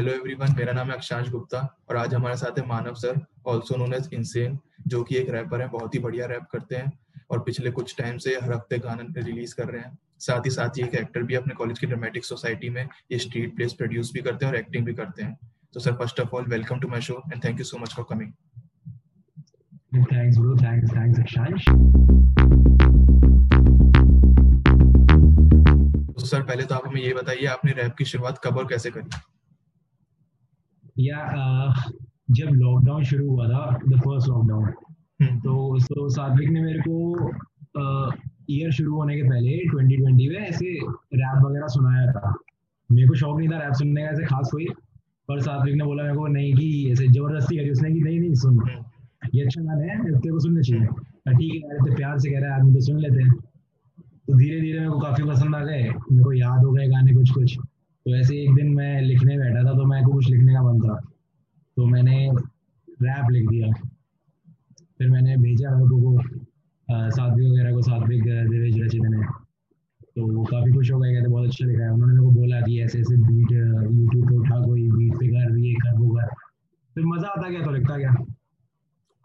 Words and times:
Hello 0.00 0.12
everyone 0.12 0.54
मेरा 0.56 0.72
नाम 0.72 0.90
है 0.90 0.94
अक्षांश 0.94 1.28
गुप्ता 1.30 1.58
और 1.90 1.96
आज 1.96 2.14
हमारे 2.14 2.36
साथ 2.36 2.58
है 2.58 2.64
Manav 2.66 2.94
sir 2.96 3.18
also 3.46 3.76
known 3.76 3.94
as 3.94 4.08
Insane 4.14 4.58
जो 4.88 5.02
कि 5.04 5.16
एक 5.16 5.30
रैपर 5.30 5.60
है 5.60 5.66
बहुत 5.68 5.94
ही 5.94 5.98
बढ़िया 6.00 6.26
रैप 6.26 6.44
करते 6.52 6.76
हैं 6.76 6.92
और 7.30 7.40
पिछले 7.46 7.70
कुछ 7.70 7.94
टाइम 7.98 8.18
से 8.18 8.34
हर 8.34 8.52
हफ़्ते 8.52 8.78
गाना 8.78 9.06
रिलीज़ 9.16 9.54
कर 9.54 9.66
रहे 9.66 9.80
हैं। 9.80 9.98
साथ 10.18 10.46
ही 10.46 10.50
साथ 10.50 10.78
ही 10.78 10.82
एक 10.82 10.94
एक्टर 10.94 11.22
भी 11.22 11.34
अपने 11.34 11.54
कॉलेज 11.54 11.78
की 11.78 11.86
ड्रामेटिक 11.86 12.24
सोसाइटी 12.24 12.68
में 12.68 12.82
ये 13.12 13.18
स्ट्रीट 13.18 13.54
प्लेस 13.56 13.72
प्रोड्यूस 13.72 14.12
भी 14.14 14.20
करते 14.20 14.46
हैं 14.46 14.52
और 14.52 14.58
एक्टिंग 14.58 14.86
भी 14.86 14.94
करते 14.94 15.22
हैं। 15.22 15.36
तो 15.74 15.80
sir 15.80 15.96
first 15.96 16.20
of 16.20 16.34
all 16.36 16.46
welcome 16.48 16.80
to 16.80 16.88
my 16.88 17.00
show 17.00 17.22
and 17.32 17.44
thank 17.44 17.58
you 17.58 17.64
so 17.64 17.78
much 17.78 17.94
for 17.94 18.06
coming 18.10 18.32
sir 26.20 26.42
पहले 26.42 26.62
तो 26.62 26.74
आप 26.74 26.86
हमें 26.86 27.00
ये 27.02 27.12
बताइए 27.14 27.46
आपने 27.48 27.72
रैप 27.72 27.94
की 27.98 28.04
शुरुआत 28.04 28.40
कब 28.44 28.58
और 28.58 28.66
कैसे 28.66 28.90
करी? 28.90 29.20
या 31.00 31.18
uh, 31.18 31.92
जब 32.30 32.46
लॉकडाउन 32.46 33.04
शुरू 33.04 33.30
हुआ 33.30 33.48
था 33.48 33.78
द 33.88 34.00
फ़र्स्ट 34.00 34.28
लॉकडाउन 34.28 34.66
तो 35.38 35.78
तो 35.78 36.08
सात्विक 36.08 36.50
ने 36.50 36.62
मेरे 36.62 36.78
को 36.78 37.18
ईयर 38.50 38.70
uh, 38.70 38.74
शुरू 38.74 38.94
होने 38.94 39.16
के 39.16 39.22
पहले 39.22 39.52
2020 39.70 40.28
में 40.28 40.48
ऐसे 40.48 40.66
रैप 40.94 41.46
वगैरह 41.46 41.66
सुनाया 41.66 42.12
था। 42.12 42.34
मेरे 42.92 43.08
को 43.08 43.14
शौक 43.14 43.38
नहीं 43.38 43.48
था 43.48 43.58
रैप 43.58 43.72
सुनने 43.72 44.02
का 44.02 44.08
ऐसे 44.08 44.24
खास 44.24 44.48
कोई। 44.52 44.66
पर 45.28 45.40
सात्विक 45.40 45.74
ने 45.74 45.84
बोला 45.84 46.02
मेरे 46.02 46.16
को 46.16 46.26
नहीं 46.26 46.54
कि 46.54 46.92
ऐसे 46.92 47.08
ज़बरदस्ती 47.08 47.56
करी 47.56 47.70
उसने 47.70 47.92
कि 47.92 48.00
नहीं 48.00 48.20
नहीं 48.20 48.34
सुन। 48.34 48.58
हम्म। 48.58 48.84
ये 49.34 49.44
अच्छा 49.44 49.62
गाना 49.62 49.92
है 49.92 50.04
तेरे 50.04 50.32
को 50.32 50.40
सुनना 50.40 50.60
चाहिए। 50.60 50.86
ठीक 51.38 51.52
है 51.52 51.58
यार 51.58 51.94
प्यार 51.96 52.18
से 52.18 52.30
कह 52.30 52.40
रहा 52.40 52.54
है 52.54 52.60
आदमी 52.60 52.74
तो 52.74 52.80
सुन 52.80 52.98
लेते 52.98 53.22
हैं। 53.22 53.32
तो 54.26 54.38
धीरे 54.38 54.60
धीरे 54.60 54.78
मेरे 54.78 54.90
को 54.90 54.98
काफ़ी 54.98 55.24
पसंद 55.24 55.54
आ 55.54 55.64
गए। 55.64 55.82
मेरे 55.82 56.24
को 56.24 56.32
याद 56.32 56.64
हो 56.64 56.72
गए 56.72 56.88
गाने 56.88 57.14
कुछ 57.14 57.30
कुछ 57.30 57.58
तो 58.06 58.14
ऐसे 58.16 58.36
एक 58.42 58.54
दिन 58.54 58.74
मैं 58.74 59.00
लिखने 59.02 59.36
बैठा 59.38 59.62
था 59.64 59.72
तो 59.78 59.84
मेरे 59.86 60.04
को 60.04 60.12
कुछ 60.12 60.28
लिखने 60.30 60.52
का 60.54 60.62
मन 60.62 60.80
था। 60.80 60.94
तो 61.76 61.86
मैंने 61.86 62.16
रैप 63.02 63.30
लिख 63.30 63.48
दिया। 63.48 63.72
फिर 64.98 65.10
मैंने 65.10 65.36
भेजा 65.36 65.70
लोगों 65.78 66.12
को 66.12 67.10
साध्वी 67.10 67.50
वगैरह 67.50 67.72
को 67.72 67.82
सात्विक 67.82 68.22
देवेश 68.22 68.74
रचित 68.80 69.02
ने। 69.04 69.22
तो 70.16 70.26
वो 70.28 70.44
काफ़ी 70.44 70.72
खुश 70.72 70.90
हो 70.92 70.98
गए 71.00 71.12
कहते 71.14 71.28
बहुत 71.28 71.46
अच्छा 71.48 71.66
लिखा 71.66 71.84
है। 71.84 71.90
उन्होंने 71.90 72.12
मेरे 72.12 72.24
को 72.24 72.30
बोला 72.30 72.60
कि 72.60 72.80
ऐसे 72.82 73.00
ऐसे 73.00 73.16
बीट 73.18 73.52
यूट्यूब 73.52 74.28
पे 74.28 74.36
उठा 74.36 74.60
कोई 74.66 74.88
बीट 74.90 75.14
पे 75.14 75.28
कर 75.28 75.58
ये 75.58 75.72
कर 75.74 75.98
वो 75.98 76.08
कर। 76.14 76.26
फिर 76.96 77.04
मज़ा 77.06 77.28
आता 77.28 77.48
गया 77.48 77.64
तो 77.64 77.70
लिखता 77.70 77.96
गया। 77.96 78.14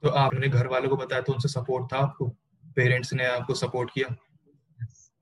तो 0.03 0.09
आपने 0.19 0.47
घर 0.49 0.67
वालों 0.67 0.89
को 0.89 0.95
बताया 0.95 1.21
तो 1.21 1.33
उनसे 1.33 1.49
सपोर्ट 1.49 1.91
था 1.93 1.97
आपको? 1.97 2.27
पेरेंट्स 2.75 3.13
ने 3.13 3.25
आपको 3.27 3.53
सपोर्ट 3.55 3.89
किया? 3.93 4.15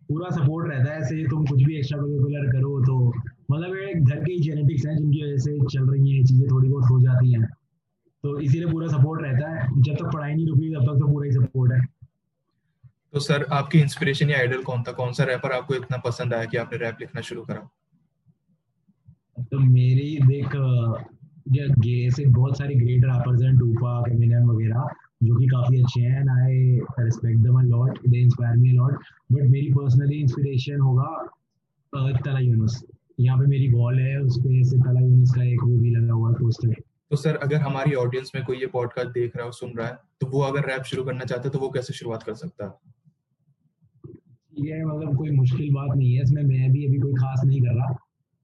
पूरा 0.09 0.29
सपोर्ट 0.35 0.67
रहता 0.69 0.91
है 0.91 0.99
ऐसे 0.99 1.23
तुम 1.23 1.45
कुछ 1.45 1.63
भी 1.63 1.77
एक्स्ट्रा 1.77 1.99
करिकुलर 1.99 2.51
करो 2.51 2.79
तो 2.81 2.95
मतलब 3.53 3.75
एक 3.77 4.03
घर 4.03 4.19
के 4.19 4.39
जेनेटिक्स 4.39 4.85
हैं 4.85 4.97
जिनकी 4.97 5.23
वजह 5.23 5.37
से 5.37 5.57
चल 5.73 5.89
रही 5.89 6.11
हैं 6.11 6.23
चीज़ें 6.25 6.47
थोड़ी 6.51 6.69
बहुत 6.69 6.89
हो 6.91 6.99
जाती 7.01 7.33
हैं। 7.33 7.47
तो 8.23 8.39
इसीलिए 8.39 8.71
पूरा 8.71 8.87
सपोर्ट 8.87 9.21
रहता 9.21 9.49
है। 9.49 9.81
जब 9.81 9.95
तक 9.95 10.09
पढ़ाई 10.13 10.33
नहीं 10.33 10.47
रुकी 10.47 10.69
तब 10.75 10.83
तक 10.83 10.99
तो 10.99 11.11
पूरा 11.11 11.25
ही 11.25 11.31
सपोर्ट 11.31 11.73
है। 11.73 11.79
तो 13.13 13.19
सर 13.19 13.43
आपकी 13.53 13.79
इंस्पिरेशन 13.79 14.29
या 14.29 14.37
आइडल 14.37 14.63
कौन 14.63 14.83
था? 14.83 14.91
कौन 14.91 15.11
सा 15.13 15.23
रैपर 15.23 15.51
आपको 15.51 15.75
इतना 15.75 15.97
पसंद 15.97 16.33
आया 16.33 16.45
कि 16.45 16.57
आपने 16.57 16.77
रैप 16.77 16.97
लिखना 16.99 17.21
शुरू 17.21 17.41
करा? 17.41 17.69
तो 19.41 19.59
मेरी 19.59 20.17
देख 20.27 20.55
ऐसे 22.07 22.25
बहुत 22.25 22.57
सारे 22.57 22.75
ग्रेट 22.75 23.03
रैपर्स 23.05 23.41
हैं 23.43 23.57
टूपा 23.57 24.03
एमिनेम 24.11 24.49
वगैरह 24.49 24.87
जो 25.23 25.35
कि 25.35 25.45
काफ़ी 25.47 25.81
अच्छे 25.83 26.01
हैं 26.01 26.19
and 26.19 26.29
I 26.29 26.55
respect 26.99 27.39
them 27.39 27.59
a 27.59 27.63
lot 27.63 27.99
they 28.07 28.19
inspire 28.19 28.57
me 28.57 28.69
a 28.69 28.73
lot 28.73 28.93
but 29.31 29.41
मेरी 29.41 29.69
पर्सनली 29.73 30.17
इंस्पिरेशन 30.17 30.79
होगा 30.79 31.07
तला 32.25 32.39
यूनुस 32.39 32.83
यहाँ 33.19 33.37
पे 33.37 33.45
मेरी 33.45 33.73
वॉल 33.73 33.99
है 33.99 34.19
उस 34.19 34.39
पे 34.39 34.59
ऐसे 34.61 34.77
तला 34.77 34.99
यूनुस 34.99 35.31
का 35.35 35.43
एक 35.43 35.63
वो 35.63 35.77
भी 35.77 35.89
लगा 35.89 36.13
हुआ 36.13 36.31
पोस्टर 36.31 36.73
तो 37.09 37.15
सर 37.15 37.35
अगर 37.35 37.55
हमारी 37.55 37.93
ऑडियंस 37.93 38.31
में 38.35 38.45
कोई 38.45 38.57
ये 38.57 38.67
पॉडकास्ट 38.67 39.09
देख 39.09 39.35
रहा 39.35 39.45
है 39.45 39.51
सुन 39.51 39.73
रहा 39.77 39.87
है 39.87 39.93
तो 40.21 40.27
वो 40.27 40.41
अगर 40.41 40.59
रैप 40.59 40.83
शुरू 40.83 41.03
करना 41.03 41.19
चाहता 41.19 41.43
है 41.43 41.49
तो 41.49 41.59
वो 41.59 41.69
कैसे 41.69 41.93
शुरुआत 41.93 42.23
कर 42.23 42.33
सकता 42.33 42.65
है? 42.65 42.71
ये 44.59 44.85
मतलब 44.85 45.17
कोई 45.17 45.29
मुश्किल 45.29 45.73
बात 45.73 45.97
नहीं 45.97 46.15
है 46.15 46.21
इसमें 46.21 46.43
मैं 46.43 46.71
भी 46.71 46.85
अभी 46.85 46.99
कोई 46.99 47.13
खास 47.13 47.41
नहीं 47.45 47.59
कर 47.59 47.75
रहा 47.75 47.95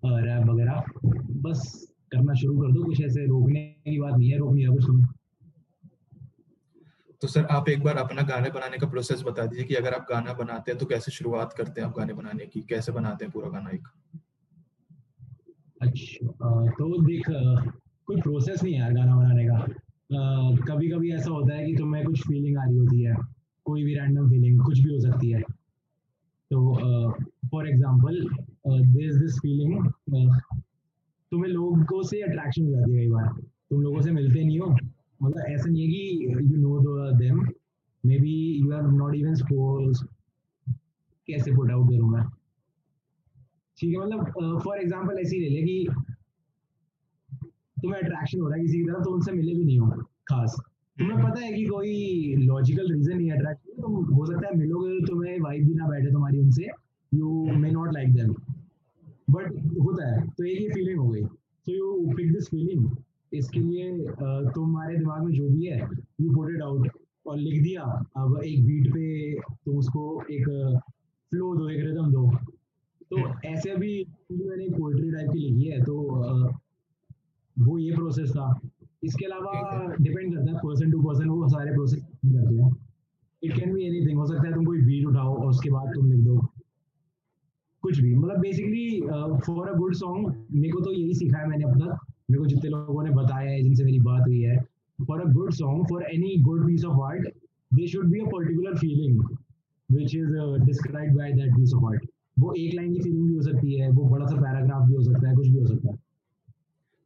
रैप 0.05 0.49
वगैरह। 0.49 0.83
बस 1.31 1.91
करना 2.11 2.33
शुरू 2.33 2.61
कर 2.61 2.71
दो 2.71 2.83
कुछ 2.83 3.01
ऐसे 3.01 3.25
रोकने 3.25 3.61
की 3.61 3.99
बात 3.99 4.13
नहीं 4.17 4.31
है 4.31 4.38
रोक 4.38 4.53
नहीं 4.53 4.65
रहा 4.65 4.75
कुछ 4.75 4.85
तुम्हें 4.85 5.07
तो 7.21 7.27
सर 7.27 7.45
आप 7.45 7.69
एक 7.69 7.83
बार 7.83 7.95
अपना 7.95 8.21
गाने 8.21 8.49
बनाने 8.49 8.77
का 8.77 8.88
प्रोसेस 8.88 9.23
बता 9.23 9.45
दीजिए 9.45 9.65
कि 9.65 9.75
अगर 9.75 9.94
आप 9.94 10.07
गाना 10.09 10.33
बनाते 10.33 10.71
हैं 10.71 10.79
तो 10.79 10.85
कैसे 10.85 11.11
शुरुआत 11.11 11.53
करते 11.53 11.81
हैं 11.81 11.88
आप 11.88 11.97
गाने 11.97 12.13
बनाने 12.13 12.45
की? 12.45 12.61
कैसे 12.61 12.91
बनाते 12.91 13.25
हैं 13.25 13.31
पूरा 13.31 13.49
गाना 13.49 13.69
एक? 13.69 13.88
अच्छा 15.81 16.28
तो 16.78 17.01
देख, 17.03 17.25
कोई 18.07 18.22
प्रोसेस 18.22 18.63
नहीं 18.63 18.73
है 18.73 18.79
यार 18.79 18.94
गाना 18.94 19.16
बनाने 19.16 19.45
का। 19.45 19.57
कभी 20.66 20.90
कभी 20.90 21.12
ऐसा 21.13 21.31
होता 21.31 21.53
है 21.56 21.66
कि 21.66 21.75
तुम्हें 21.78 22.03
कुछ 22.06 22.22
फीलिंग 22.28 22.57
आ 22.57 22.63
रही 22.63 22.78
होती 22.78 23.03
है, 23.03 23.16
कोई 23.66 23.84
भी 23.84 23.94
रैंडम 23.95 24.29
फीलिंग 24.29 24.59
कुछ 24.66 24.79
भी 24.79 24.94
हो 24.94 25.00
सकती 25.01 25.29
है। 25.31 25.41
तो 26.51 26.73
for 27.51 27.68
example 27.69 28.16
is 29.00 29.19
this 29.19 29.38
feeling 29.39 29.85
तुम्हें 31.31 31.51
लोगों 31.51 32.01
से 32.03 32.22
अट्रैक्शन 32.22 32.66
हो 32.66 32.72
जाती 32.72 32.91
है 32.91 32.97
कई 32.97 33.09
बार। 33.09 33.28
तुम 33.69 33.81
लोगों 33.81 34.01
से 34.01 34.12
मिलते 34.12 34.44
नहीं 34.44 34.59
हो। 34.59 34.69
मतलब 35.23 35.44
ऐसा 35.47 35.69
नहीं 35.69 35.81
है 35.81 35.88
कि 35.89 36.25
you 36.53 36.57
know 36.57 37.12
them 37.18 37.39
maybe 38.19 38.35
you 38.59 38.72
have 38.72 38.89
not 38.91 39.16
even 39.16 39.35
कैसे 41.28 41.51
पुट 41.56 41.72
आउट 41.72 41.89
करूँ 41.89 42.09
मैं? 42.12 42.23
ठीक 43.79 43.94
है 43.94 44.00
मतलब 44.00 44.62
फॉर 44.63 44.78
एग्ज़ाम्पल 44.79 45.19
ऐसी 45.19 45.40
ले 45.40 45.50
ले 45.50 45.62
कि 45.63 45.88
तुम्हें 47.78 48.00
अट्रैक्शन 48.00 48.40
हो 48.40 48.47
रहा 48.47 48.57
है 48.57 48.62
किसी 48.62 48.78
की 48.78 48.84
तरफ़ 48.84 49.03
तो 49.03 49.12
उनसे 49.12 49.31
मिले 49.31 49.53
भी 49.56 49.63
नहीं 49.66 49.79
हो 49.79 49.90
खास। 50.29 50.56
तुम्हें 50.97 51.16
हम्म। 51.16 51.29
पता 51.29 51.41
है 51.41 51.51
कि 51.53 51.66
कोई 51.66 52.35
लॉजिकल 52.38 52.91
रीजन 52.94 53.18
नहीं 53.18 53.31
अट्रैक्शन 53.31 53.81
तुम 53.81 53.94
हो 54.16 54.25
सकता 54.25 54.47
है 54.47 54.57
मिलोगे 54.57 55.00
तो 55.00 55.06
तुम्हें 55.07 55.39
वाइब 55.41 55.68
भी 55.68 55.73
ना 55.75 55.88
बैठे 55.89 56.12
तुम्हारी 56.12 56.39
उनसे 56.39 56.66
you 57.12 57.29
may 57.57 57.72
not 57.72 57.94
like 57.94 58.13
them 58.13 58.34
but 59.31 59.53
होता 59.79 60.07
है 60.07 60.28
तो 60.28 60.45
एक 60.45 60.62
ये 60.62 60.69
फीलिंग 60.69 61.00
हो 61.00 61.07
गई। 61.09 61.23
So 61.23 61.72
you 61.72 62.13
pick 62.18 62.31
this 62.34 62.50
feeling 62.50 62.89
इसके 63.31 63.59
लिए 63.59 63.91
तुम्हारे 64.53 64.97
दिमाग 64.97 65.23
में 65.23 65.31
जो 65.34 65.50
भी 65.50 65.66
है 65.66 65.79
यू 65.79 66.31
पुट 66.35 66.50
इट 66.51 66.62
आउट 66.62 66.89
और 67.28 67.38
लिख 67.38 67.62
दिया 67.63 67.84
अब 68.18 68.39
एक 68.44 68.66
बीट 68.66 68.88
पे 68.94 69.34
तुम 69.66 69.78
उसको 69.78 70.03
एक 70.31 70.45
फ्लो 71.31 71.56
दो 71.56 71.69
एक 71.69 71.85
रिदम 71.85 72.12
दो। 72.12 72.29
तो 73.11 73.17
ऐसे 73.47 73.75
भी 73.75 73.93
मैंने 74.31 74.65
एक 74.65 74.73
पोइट्री 74.73 75.11
टाइप 75.11 75.29
की 75.31 75.39
लिखी 75.39 75.69
है 75.69 75.81
तो 75.83 75.95
वो 77.57 77.77
ये 77.77 77.95
प्रोसेस 77.95 78.29
था। 78.31 78.59
इसके 79.03 79.25
अलावा 79.25 79.95
डिपेंड 79.95 80.35
करता 80.35 80.51
है 80.51 80.57
पर्सन 80.57 80.91
टू 80.91 81.01
पर्सन 81.01 81.29
वो 81.29 81.47
सारे 81.49 81.71
प्रोसेस 81.73 82.01
करते 82.01 82.55
हैं। 82.55 82.71
इट 83.41 83.53
कैन 83.53 83.73
बी 83.73 83.83
एनीथिंग 83.83 84.17
हो 84.19 84.25
सकता 84.25 84.47
है 84.47 84.53
तुम 84.53 84.65
कोई 84.65 84.81
बीट 84.81 85.05
उठाओ 85.07 85.35
और 85.35 85.47
उसके 85.47 85.69
बाद 85.69 85.93
तुम 85.95 86.11
लिख 86.11 86.19
दो। 86.25 86.37
कुछ 87.83 87.99
भी 87.99 88.13
मतलब 88.15 88.39
basically 88.41 89.01
for 89.45 89.69
a 89.69 89.73
good 89.77 89.93
song 89.95 90.27
मेरे 90.51 90.71
को 90.71 90.79
तो 90.81 90.91
यही 90.91 91.13
सीखा 91.15 91.37
है 91.37 91.47
मैंने 91.49 91.63
अब 91.65 91.79
तक 91.79 92.05
मेरे 92.29 92.39
को 92.39 92.45
जितने 92.45 92.69
लोगों 92.69 93.03
ने 93.03 93.11
बताया 93.11 93.49
है 93.51 93.61
जिनसे 93.63 93.83
मेरी 93.83 93.99
बात 94.01 94.23
हुई 94.27 94.41
है। 94.41 94.57
For 94.99 95.21
a 95.21 95.31
good 95.33 95.51
song 95.53 95.85
for 95.89 96.03
any 96.05 96.35
good 96.43 96.65
piece 96.67 96.85
of 96.85 97.01
art 97.03 97.27
they 97.71 97.87
should 97.87 98.11
be 98.11 98.19
a 98.19 98.25
particular 98.31 98.77
feeling 98.77 99.21
which 99.89 100.15
is 100.15 100.35
describe 100.65 101.15
by 101.17 101.31
that 101.33 101.55
piece 101.55 101.73
of 101.73 101.85
art 101.85 102.05
वो 102.39 102.53
एक 102.53 102.73
लाइन 102.75 102.94
की 102.94 103.00
फीलिंग 103.01 103.27
भी 103.27 103.35
हो 103.35 103.41
सकती 103.41 103.79
है 103.79 103.89
वो 103.89 104.09
बड़ा 104.09 104.25
सा 104.25 104.35
पैराग्राफ 104.35 104.88
भी 104.89 104.95
हो 104.95 105.03
सकता 105.03 105.29
है 105.29 105.35
कुछ 105.35 105.47
भी 105.47 105.59
हो 105.59 105.66
सकता 105.66 105.91
है। 105.91 105.97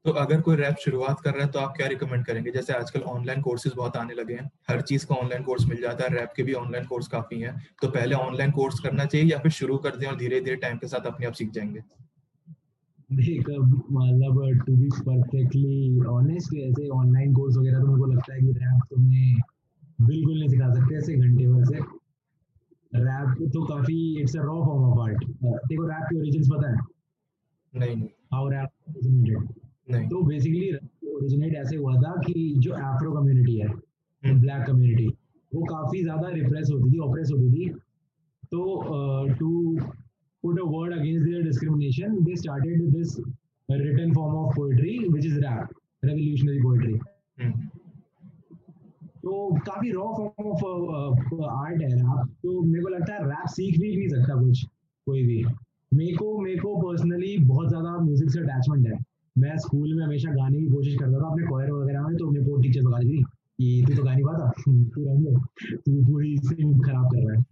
तो 0.05 0.11
अगर 0.11 0.41
कोई 0.41 0.55
रैप 0.55 0.75
शुरुआत 0.75 1.19
कर 1.21 1.33
रहा 1.33 1.45
है 1.45 1.51
तो 1.51 1.59
आप 1.59 1.73
क्या 1.77 1.87
रिकमेंड 1.87 2.25
करेंगे? 2.25 2.51
जैसे 2.51 2.73
आजकल 2.73 3.01
ऑनलाइन 3.01 3.41
कोर्सेज 3.41 3.73
बहुत 3.75 3.97
आने 3.97 4.13
लगे 4.13 4.33
हैं 4.33 4.49
हर 4.69 4.81
चीज़ 4.81 5.05
का 5.05 5.15
ऑनलाइन 5.15 5.43
कोर्स 5.43 5.65
मिल 5.67 5.81
जाता 5.81 6.03
है 6.03 6.15
रैप 6.15 6.33
के 6.35 6.43
भी 6.43 6.53
ऑनलाइन 6.53 6.85
कोर्स 6.85 7.07
काफ़ी 7.07 7.39
हैं। 7.39 7.55
तो 7.81 7.87
पहले 7.89 8.15
ऑनलाइन 8.15 8.51
कोर्स 8.51 8.79
करना 8.79 9.05
चाहिए 9.05 9.27
या 9.27 9.37
फिर 9.39 9.51
शुरू 9.51 9.77
कर 9.77 9.95
दें 9.95 10.07
और 10.07 10.17
धीरे 10.17 10.41
धीरे 10.41 10.55
टाइम 10.55 10.77
के 10.77 10.87
साथ 10.87 11.05
अपने 11.05 11.25
आप 11.25 11.33
सीख 11.33 11.51
जाएँगे? 11.51 11.83
मतलब 13.11 14.63
टू 14.67 14.75
बी 14.75 14.89
परफेक्टली 14.99 16.05
ऑनेस्ट 16.09 16.53
ऐसे 16.57 16.87
ऑनलाइन 16.89 17.33
कोर्स 17.33 17.57
वगैरह 17.57 17.79
तो 17.79 17.87
मेरे 17.87 17.99
को 17.99 18.05
लगता 18.05 18.33
है 18.33 18.39
कि 18.39 18.47
रैप 18.47 18.81
तुम्हें 18.89 19.35
बिल्कुल 20.01 20.39
नहीं 20.39 20.49
सिखा 20.49 20.73
सकते 20.73 20.97
ऐसे 20.97 21.15
घंटे 21.15 21.47
भर 21.47 21.65
से। 21.65 21.79
रैप 22.95 23.49
तो 23.53 23.63
काफ़ी 23.65 23.95
it's 24.21 24.35
a 24.37 24.41
raw 24.41 24.55
form 24.65 24.83
of 24.83 24.99
art 24.99 25.23
देखो 25.67 25.87
रैप 25.87 26.07
की 26.09 26.19
ओरिजिन्स 26.19 26.47
पता 26.53 26.69
है? 26.71 26.77
नहीं 27.73 28.07
हाउ 28.33 28.49
रैप 28.49 28.69
ओरिजिनेटेड 28.89 29.47
नहीं। 29.91 30.07
तो 30.09 30.21
बेसिकली 30.23 30.71
ओरिजिनेट 31.13 31.55
ऐसे 31.55 31.75
हुआ 31.75 31.95
था 31.95 32.15
कि 32.21 32.53
जो 32.57 32.75
एफ्रो 32.75 33.11
कम्युनिटी 33.11 33.57
है 33.59 33.67
ब्लैक 33.67 34.51
हम्म। 34.51 34.65
कम्युनिटी 34.65 35.07
वो 35.51 35.63
काफ़ी 35.65 36.03
ज़्यादा 36.03 36.29
रिप्रेस 36.29 36.69
होती 36.73 36.91
थी 36.93 36.99
ऑपरेस 36.99 37.31
होती 37.31 37.49
थी। 37.51 37.69
तो 38.51 38.61
to 39.39 39.51
put 40.43 40.59
a 40.59 40.65
word 40.65 40.93
against 40.93 41.25
their 41.25 41.41
discrimination, 41.41 42.23
they 42.23 42.35
started 42.35 42.79
this 42.93 43.19
written 43.69 44.13
form 44.13 44.33
of 44.35 44.55
poetry, 44.55 45.07
which 45.07 45.25
is 45.25 45.39
rap, 45.41 45.69
revolutionary 46.03 46.61
poetry. 46.61 46.99
Mm. 47.37 47.53
तो 49.23 49.31
काफ़ी 49.65 49.91
रॉ 49.91 50.05
फॉर्म 50.13 50.47
ऑफ़ 50.47 51.43
आर्ट 51.49 51.81
है 51.81 51.87
रैप 51.89 52.27
तो 52.43 52.61
मेरे 52.61 52.83
को 52.83 52.89
लगता 52.89 53.13
है 53.13 53.19
रैप 53.25 53.47
सीख 53.49 53.79
भी 53.81 53.95
नहीं 53.97 54.07
सकता 54.09 54.35
कुछ, 54.41 54.63
कोई 55.07 55.23
भी। 55.27 55.43
मेरे 55.91 56.15
को 56.15 56.37
मेरे 56.39 56.57
को 56.59 56.75
पर्सनली 56.81 57.37
बहुत 57.45 57.69
ज़्यादा 57.69 57.97
म्यूज़िक 57.99 58.29
से 58.29 58.39
अटैचमेंट 58.39 58.87
है। 58.87 58.97
मैं 59.35 59.57
स्कूल 59.59 59.93
में 59.93 60.03
हमेशा 60.05 60.31
गाने 60.31 60.59
की 60.59 60.67
कोशिश 60.67 60.95
करता 60.99 61.19
था, 61.19 61.29
अपने 61.29 61.45
कोयर 61.47 61.71
वगैरह 61.71 62.07
में 62.07 62.17
तो 62.17 62.27
अपने 62.27 62.39
को 62.45 62.57
टीचर 62.61 62.81
बता 62.81 62.99
दी 62.99 63.21
कि 63.59 63.85
तू 63.87 63.95
तो 63.95 64.03
गा 64.03 64.13
नहीं 64.13 64.23
पाता 64.25 64.51
तू 64.59 65.05
रहने 65.05 65.31
तू 65.77 66.03
पूरी 66.05 66.35
सिंग 66.39 66.83
खराब 66.85 67.05
कर 67.05 67.19
रहा 67.19 67.37
है। 67.37 67.43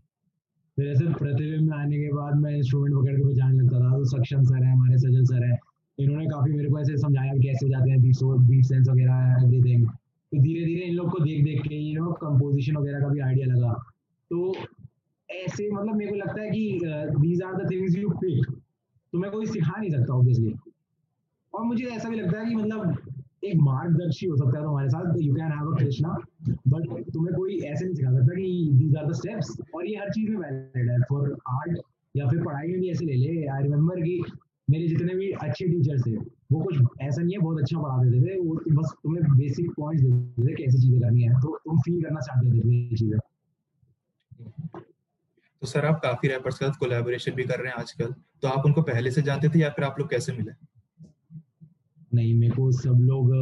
फिर 0.77 0.87
ऐसे 0.87 1.13
प्रतिबिंब 1.13 1.69
में 1.69 1.77
आने 1.77 1.97
के 1.97 2.11
बाद 2.13 2.35
मैं 2.41 2.55
इंस्ट्रूमेंट 2.57 2.95
पकड़ 2.95 3.15
के 3.15 3.23
बजाने 3.23 3.57
लगता 3.57 3.79
था। 3.79 3.97
तो 3.97 4.05
सक्षम 4.11 4.43
सर 4.43 4.63
है, 4.63 4.71
हमारे 4.71 4.97
सजल 4.97 5.23
सर 5.25 5.45
है। 5.45 5.57
इन्होंने 5.97 6.25
काफ़ी 6.25 6.51
मेरे 6.51 6.69
को 6.69 6.79
ऐसे 6.79 6.97
समझाया 6.97 7.33
कैसे 7.39 7.69
जाते 7.69 7.91
हैं 7.91 8.01
बीट 8.01 8.23
बीट 8.47 8.65
सेंस 8.65 8.87
वगैरह 8.89 9.43
एवरीथिंग 9.43 9.87
तो 10.31 10.41
धीरे 10.41 10.65
धीरे 10.65 10.85
इन 10.85 10.93
लोग 10.95 11.11
को 11.11 11.23
देख 11.23 11.43
देख 11.43 11.61
के 11.61 11.75
यू 11.75 12.03
नो 12.03 12.11
कंपोजिशन 12.21 12.75
वगैरह 12.77 12.99
का 12.99 13.07
भी 13.07 13.19
आइडिया 13.19 13.47
लगा। 13.47 13.73
तो 14.31 14.53
ऐसे 15.29 15.69
मतलब 15.71 15.95
मेरे 15.95 16.11
को 16.11 16.17
लगता 16.17 16.41
है 16.41 16.49
कि 16.49 16.79
these 17.17 17.41
are 17.43 17.55
the 17.55 17.69
things 17.71 17.95
you 17.97 18.09
pick 18.21 18.45
तुम्हें 19.13 19.31
कोई 19.31 19.45
सिखा 19.45 19.79
नहीं 19.79 19.89
सकता 19.89 20.13
ऑब्वियसली 20.13 20.53
और 21.53 21.63
मुझे 21.65 21.85
ऐसा 21.85 22.09
भी 22.09 22.15
लगता 22.15 22.39
है 22.39 22.45
कि 22.45 22.55
मतलब 22.55 22.97
एक 23.43 23.55
मार्गदर्शी 23.61 24.27
हो 24.27 24.35
सकता 24.37 24.57
है 24.57 24.63
तुम्हारे 24.63 24.89
साथ 24.89 25.15
you 25.21 25.33
can 25.35 25.51
have 25.51 25.71
a 25.71 25.77
Krishna 25.77 26.09
but 26.67 27.11
तुम्हें 27.13 27.35
कोई 27.35 27.57
ऐसे 27.59 27.85
नहीं 27.85 27.95
सिखा 27.95 28.11
सकता 28.11 28.35
कि 28.35 28.69
दीज 28.73 28.95
आर 28.95 29.05
द 29.05 29.13
स्टेप्स 29.13 29.57
और 29.75 29.87
ये 29.87 29.95
हर 29.97 30.09
चीज़ 30.09 30.29
में 30.31 30.37
वैलिड 30.37 30.91
है। 30.91 30.97
फॉर 31.09 31.31
आर्ट 31.49 31.79
या 32.15 32.27
फिर 32.27 32.43
पढ़ाई 32.43 32.67
में 32.67 32.79
भी 32.81 32.89
ऐसे 32.91 33.05
ले 33.05 33.15
ले। 33.15 33.45
आई 33.47 33.63
रिमेम्बर 33.63 34.01
कि 34.01 34.21
मेरे 34.69 34.87
जितने 34.87 35.15
भी 35.15 35.31
अच्छे 35.31 35.65
टीचर्स 35.65 36.05
थे 36.07 36.15
वो 36.51 36.61
कुछ 36.61 36.77
ऐसा 37.01 37.21
नहीं 37.21 37.33
है 37.33 37.39
बहुत 37.39 37.59
अच्छा 37.59 37.81
पढ़ा 37.81 38.03
देते 38.03 38.21
थे 38.25 38.39
वो। 38.39 38.55
बस 38.81 38.93
तुम्हें 39.03 39.37
बेसिक 39.37 39.69
पॉइंट्स 39.71 40.03
देते 40.03 40.47
थे 40.47 40.55
कैसी 40.55 40.77
चीज़ें 40.77 40.99
करनी 41.01 41.23
है। 41.23 41.33
तो 41.33 41.57
तुम 41.65 41.79
फील 41.79 42.01
करना 42.03 42.19
स्टार्ट 42.19 42.43
कर 42.43 42.49
देते 42.53 42.69
थे 42.69 42.73
ये 42.73 42.95
चीज़ें। 42.95 43.19
तो 45.61 45.67
सर 45.67 45.85
आप 45.85 45.99
काफ़ी 46.03 46.29
रैपर्स 46.29 46.59
के 46.59 46.65
साथ 46.65 46.79
कोलैबोरेशन 46.79 47.31
भी 47.31 47.43
कर 47.43 47.59
रहे 47.59 47.71
हैं 47.71 47.77
आजकल। 47.77 48.13
तो 48.41 48.47
आप 48.47 48.65
उनको 48.65 48.81
पहले 48.81 49.11
से 49.11 49.21
जानते 49.21 49.49
थे 49.49 49.59
या 49.59 49.69
फिर 49.69 49.85
आप 49.85 49.99
लोग 49.99 50.09
कैसे 50.09 50.33
मिले? 50.33 50.51
नहीं 52.13 52.33
मेरे 52.33 52.55
को 52.55 52.71
सब 52.71 52.97
लोग 53.01 53.33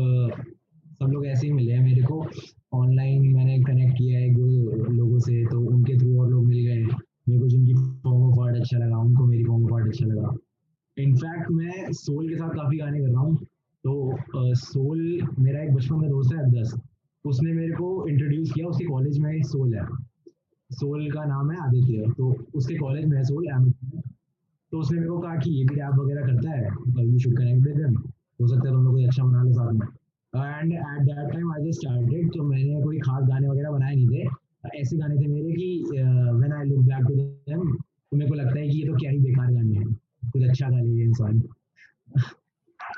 सब 1.00 1.06
लोग 1.06 1.26
ऐसे 1.26 1.48
ही 1.48 1.54
मिले 1.54 1.72
हैं 1.74 1.84
मेरे 1.84 2.02
को। 2.02 2.26
ऑनलाइन 2.74 3.28
मैंने 3.34 3.58
कनेक्ट 3.64 3.98
किया 3.98 4.20
है 4.20 4.30
लोगों 4.92 5.20
से 5.20 5.46
तो 5.46 5.60
उनके 5.62 5.98
थ्रू 5.98 6.22
और 6.22 6.30
लोग 6.30 6.46
मिल 6.46 6.66
गए। 6.66 6.84
मेरे 7.30 7.40
को 7.40 7.48
जिनकी 7.48 7.74
फॉर्म 7.74 8.24
ऑफ़ 8.24 8.40
आर्ट 8.40 8.56
अच्छा 8.56 8.78
लगा 8.78 8.98
उनको 8.98 9.26
मेरी 9.26 9.44
फॉर्म 9.44 9.66
ऑफ़ 9.66 9.74
आर्ट 9.74 9.88
अच्छा 9.88 10.06
लगा। 10.06 10.36
इनफैक्ट 11.00 11.52
मैं 11.52 11.92
सोल 11.94 12.28
के 12.30 12.36
साथ 12.36 12.50
काफ़ी 12.56 12.78
गाने 12.78 13.00
कर 13.00 13.10
रहा 13.10 13.22
हूँ। 13.22 13.36
तो 13.84 14.56
सोल 14.58 15.00
मेरा 15.40 15.62
एक 15.64 15.74
बचपन 15.74 16.02
का 16.02 16.08
दोस्त 16.08 16.34
है 16.34 16.44
अब्दस। 16.44 16.74
उसने 17.26 17.54
मेरे 17.54 17.74
को 17.74 18.08
इंट्रोड्यूस 18.08 18.52
किया, 18.52 18.68
उसके 18.68 18.86
कॉलेज 18.86 19.18
में 19.20 19.42
सोल 19.44 19.74
है। 19.76 19.86
सोल 20.70 21.10
का 21.12 21.26
नाम 21.26 21.52
है 21.52 21.58
आदित्य। 21.64 22.12
तो 22.18 22.36
उसके 22.56 22.76
कॉलेज 22.78 23.06
में 23.06 23.18
है 23.18 23.24
सोल 23.24 23.46
एम 23.48 23.72
तो 24.72 24.80
उसने 24.80 24.98
मेरे 24.98 25.10
को 25.10 25.18
कहा 25.20 25.36
कि 25.38 25.52
ये 25.52 25.64
भी 25.66 25.76
रैप 25.76 25.96
वगैरह 26.00 26.26
करता 26.26 26.50
है 26.52 27.06
you 27.06 27.20
should 27.20 27.38
connect 27.38 27.68
with 27.68 27.78
him 27.78 27.96
हो 27.96 28.48
सकता 28.48 28.68
है 28.68 28.74
तुम 28.74 28.84
लोग 28.84 28.94
कोई 28.94 29.06
अच्छा 29.06 29.24
बना 29.24 29.44
लो 29.44 29.52
साथ 29.54 29.72
में। 29.74 29.88
And 30.34 30.74
at 30.74 31.02
that 31.06 31.32
time 31.32 31.54
I 31.54 31.64
just 31.64 31.80
started 31.80 32.30
तो 32.34 32.44
मैंने 32.44 32.82
कोई 32.84 33.00
खास 33.00 33.24
गाने 33.30 33.48
वगैरह 33.50 33.72
बनाए 33.72 33.96
नहीं 33.96 34.08
थे। 34.10 34.80
ऐसे 34.80 34.98
गाने 34.98 35.16
थे 35.16 35.28
मेरे 35.28 35.54
कि 35.54 35.84
when 35.90 36.54
I 36.54 36.70
look 36.70 36.86
back 36.86 37.08
to 37.08 37.16
them 37.16 37.72
तो 37.72 38.18
मेरे 38.18 38.30
को 38.30 38.36
लगता 38.36 38.60
है 38.60 38.68
कि 38.70 38.78
ये 38.78 38.88
तो 38.88 38.96
क्या 38.96 39.12
ही 39.12 39.20
बेकार 39.20 39.52
गाने 39.54 39.76
हैं। 39.76 39.99
कुछ 40.30 40.44
अच्छा 40.44 40.70
गा 40.70 40.80
लीजिए 40.80 41.06
इंसान 41.06 41.40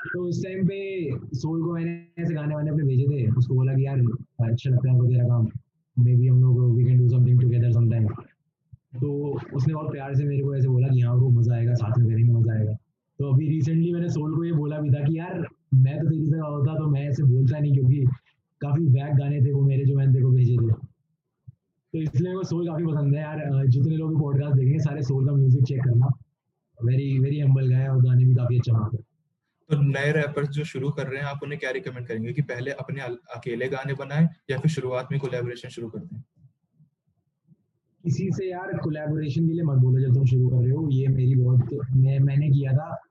तो 0.04 0.22
उस 0.28 0.42
टाइम 0.44 0.66
पे 0.66 1.36
सोल 1.36 1.62
को 1.64 1.72
मैंने 1.74 2.22
ऐसे 2.22 2.34
गाने 2.34 2.54
वाने 2.54 2.70
अपने 2.70 2.84
भेजे 2.84 3.06
थे। 3.06 3.26
उसको 3.30 3.54
बोला 3.54 3.74
कि 3.74 3.84
यार 3.86 3.98
अच्छा 3.98 4.70
लगता 4.70 4.88
है 4.88 4.94
हमको 4.94 5.06
तेरा 5.06 5.24
काम। 5.28 5.48
मे 5.96 6.14
बी 6.16 6.26
हम 6.26 6.40
लोग 6.42 6.76
we 6.76 6.84
can 6.84 6.98
do 6.98 7.08
something 7.08 7.40
together 7.40 7.72
sometime 7.72 8.06
तो 9.00 9.10
उसने 9.54 9.74
बहुत 9.74 9.92
प्यार 9.92 10.14
से 10.14 10.24
मेरे 10.24 10.42
को 10.42 10.54
ऐसे 10.54 10.68
बोला 10.68 10.88
कि 10.88 11.00
हाँ 11.00 11.14
वो 11.14 11.28
मज़ा 11.30 11.54
आएगा, 11.54 11.74
साथ 11.74 11.98
में 11.98 12.08
करेंगे, 12.08 12.32
मज़ा 12.32 12.52
आएगा। 12.54 12.72
तो 13.18 13.32
अभी 13.32 13.48
रिसेंटली 13.48 13.92
मैंने 13.92 14.08
सोल 14.08 14.34
को 14.36 14.44
ये 14.44 14.52
बोला 14.52 14.78
भी 14.78 14.90
था 14.90 15.04
कि 15.04 15.18
यार, 15.18 15.46
मैं 15.74 15.98
तो 16.00 16.08
तेरी 16.08 16.26
जगह 16.26 16.42
होता 16.44 16.74
तो 16.78 16.86
मैं 16.86 17.08
ऐसे 17.08 17.22
बोलता 17.24 17.58
नहीं 17.58 17.72
क्योंकि 17.72 18.04
काफ़ी 18.60 18.86
बैक 18.88 19.14
गाने 19.16 19.40
थे 19.44 19.52
वो 19.52 19.62
मेरे 19.62 19.84
जो 19.84 19.96
मैंने 19.96 20.12
देखो 20.12 20.30
भेजे 20.30 20.56
थे। 20.56 20.72
तो 21.94 21.98
इसलिए 21.98 22.34
वो 22.34 22.42
सोल 22.44 22.66
काफ़ी 22.66 22.84
पसंद 22.84 23.14
है। 23.14 23.20
यार, 23.22 23.66
जितने 23.66 23.96
लोग 23.96 24.20
पॉडकास्ट 24.20 24.56
देखेंगे, 24.56 24.78
सारे 24.78 25.02
सोल 25.02 25.26
का 25.26 25.32
म्यूज़िक 25.32 25.64
चेक 25.64 25.82
करना। 25.84 26.10
वेरी 26.84 27.18
वेरी 27.18 27.40
हम्बल 27.40 27.70
गाय 27.70 27.86
और 27.88 28.02
गाने 28.02 28.24
भी 28.24 28.34
काफ़ी 28.34 28.58
अच्छा 28.58 28.72
बनाते 28.72 28.96
तो 29.70 29.82
नए 29.82 30.12
रैपर्स 30.12 30.48
जो 30.48 30.64
शुरू 30.64 30.90
कर 30.90 31.06
रहे 31.06 31.18
हैं 31.18 31.26
आप 31.26 31.40
उन्हें 31.42 31.60
क्या 31.60 31.70
रिकमेंड 31.70 32.06
करेंगे 32.06 32.32
कि 32.32 32.42
पहले 32.42 32.70
अपने 32.70 33.00
अकेले 33.34 33.68
गाने 33.68 33.94
बनाएँ 33.94 34.28
या 34.50 34.58
फिर 34.58 34.70
शुरुआत 34.70 35.08
में 35.12 35.20
कोलैबोरेशन 35.20 35.68
शुरू 35.68 35.88
कर 35.88 35.98
दें? 35.98 36.20
किसी 38.04 38.30
से 38.30 38.50
यार 38.50 38.78
कोलैबोरेशन 38.78 39.46
के 39.46 39.52
लिए 39.52 39.62
मत 39.62 39.78
बोलो 39.78 40.00
जब 40.00 40.14
तुम 40.14 40.24
शुरू 40.24 40.48
कर 40.48 40.56
रहे 40.56 40.70
हो। 40.70 40.88
ये 40.92 41.06
मेरी 41.08 41.34
बहुत 41.34 41.72
मैं 41.96 42.18
मैंने 42.18 42.48
किया 42.48 42.72
था। 42.72 43.02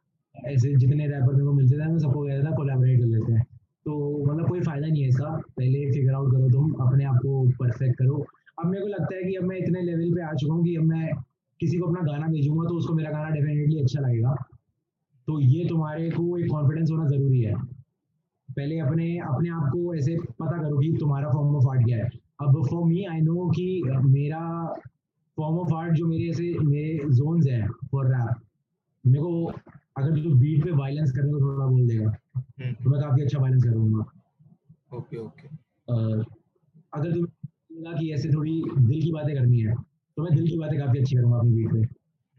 ऐसे 0.46 0.76
जितने 0.76 1.08
रैपर 1.08 1.34
मेरे 1.34 1.46
को 1.46 1.54
मिलते 1.54 1.76
थे 1.76 1.86
मैं 1.86 2.00
सबको 2.00 2.28
कहता 2.28 2.52
था 2.52 2.56
कोलैबोरेट 2.56 3.00
कर 3.00 3.06
लेते 3.06 3.34
हैं। 3.34 3.44
तो 3.86 4.24
मतलब 4.26 4.50
कोई 4.50 4.62
फ़ायदा 4.62 4.88
नहीं 4.88 5.02
है 5.02 5.10
इसका। 5.10 5.30
पहले 5.58 5.92
फिगर 5.92 6.14
आउट 6.14 6.32
करो 6.32 6.50
तुम 6.50 6.74
अपने 6.74 7.06
आप 7.06 7.16
को 7.16 7.50
परफेक्ट 7.50 7.98
करो। 8.00 8.26
अब 8.60 8.66
मेरे 8.66 8.82
को 8.82 8.88
लगता 8.88 9.16
है 9.16 9.24
कि 9.24 9.36
अब 9.36 9.44
मैं 9.44 9.58
इतने 9.58 9.82
लेवल 9.82 10.14
पे 10.14 10.22
आ 10.22 10.34
चुका 10.34 10.54
हूँ 10.54 10.64
कि 10.64 10.76
अब 10.76 10.84
मैं 10.84 11.12
किसी 11.62 11.78
को 11.78 11.88
अपना 11.88 12.02
गाना 12.04 12.28
भेजूँगा 12.28 12.68
तो 12.70 12.76
उसको 12.76 12.94
मेरा 12.96 13.12
गाना 13.12 13.30
डेफिनेटली 13.30 13.82
अच्छा 13.82 14.00
लगेगा। 14.02 14.34
तो 15.28 15.40
ये 15.42 15.66
तुम्हारे 15.70 16.10
को 16.12 16.38
एक 16.38 16.50
कॉन्फिडेंस 16.52 16.92
होना 16.92 17.08
ज़रूरी 17.10 17.42
है। 17.42 17.54
पहले 18.50 18.80
अपने 18.80 19.06
अपने 19.26 19.50
आप 19.50 19.70
को 19.74 19.94
ऐसे 19.96 20.16
पता 20.40 20.62
करो 20.62 20.78
कि 20.80 20.92
तुम्हारा 21.00 21.30
फॉर्म 21.34 21.56
ऑफ़ 21.58 21.68
आर्ट 21.72 21.86
क्या 21.86 21.98
है। 21.98 22.10
अब 22.42 22.62
फॉर 22.70 22.84
मी 22.86 23.04
आई 23.06 23.22
नो 23.22 23.50
कि 23.50 23.68
मेरा 24.06 24.40
फॉर्म 25.38 25.60
ऑफ़ 25.60 25.74
आर्ट 25.76 25.94
जो 25.96 26.06
मेरे 26.08 26.30
ऐसे 26.30 26.52
मेरे 26.62 27.10
जोन्स 27.12 27.48
हैं 27.48 27.68
फॉर 27.92 28.08
रैप 28.08 28.42
मेरे 29.04 29.24
को 29.24 29.46
अगर 29.98 30.12
जो 30.16 30.34
बीट 30.36 30.64
पे 30.64 30.72
वायलेंस 30.72 31.12
करने 31.12 31.32
को 31.32 31.40
थोड़ा 31.42 31.66
बोल 31.66 31.88
देगा 31.88 32.10
हम्म। 32.38 32.74
तो 32.74 32.90
मैं 32.90 33.02
काफ़ी 33.02 33.22
अच्छा 33.24 33.40
वायलेंस 33.40 33.64
करूँगा। 33.64 34.06
ओके 34.98 35.18
ओके 35.18 35.48
अगर 36.94 37.14
तुम्हें 37.14 37.82
लगा 37.82 37.98
कि 38.00 38.12
ऐसे 38.14 38.30
थोड़ी 38.30 38.62
दिल 38.68 39.02
की 39.02 39.12
बातें 39.12 39.36
करनी 39.36 39.60
है 39.60 39.76
तो 40.22 40.26
मैं 40.26 40.36
दिल 40.36 40.48
की 40.48 40.58
बातें 40.58 40.78
काफ़ी 40.80 41.00
अच्छी 41.00 41.16
करूँगा 41.16 41.38
अपनी 41.38 41.52
बीट 41.52 41.72
पे। 41.74 41.80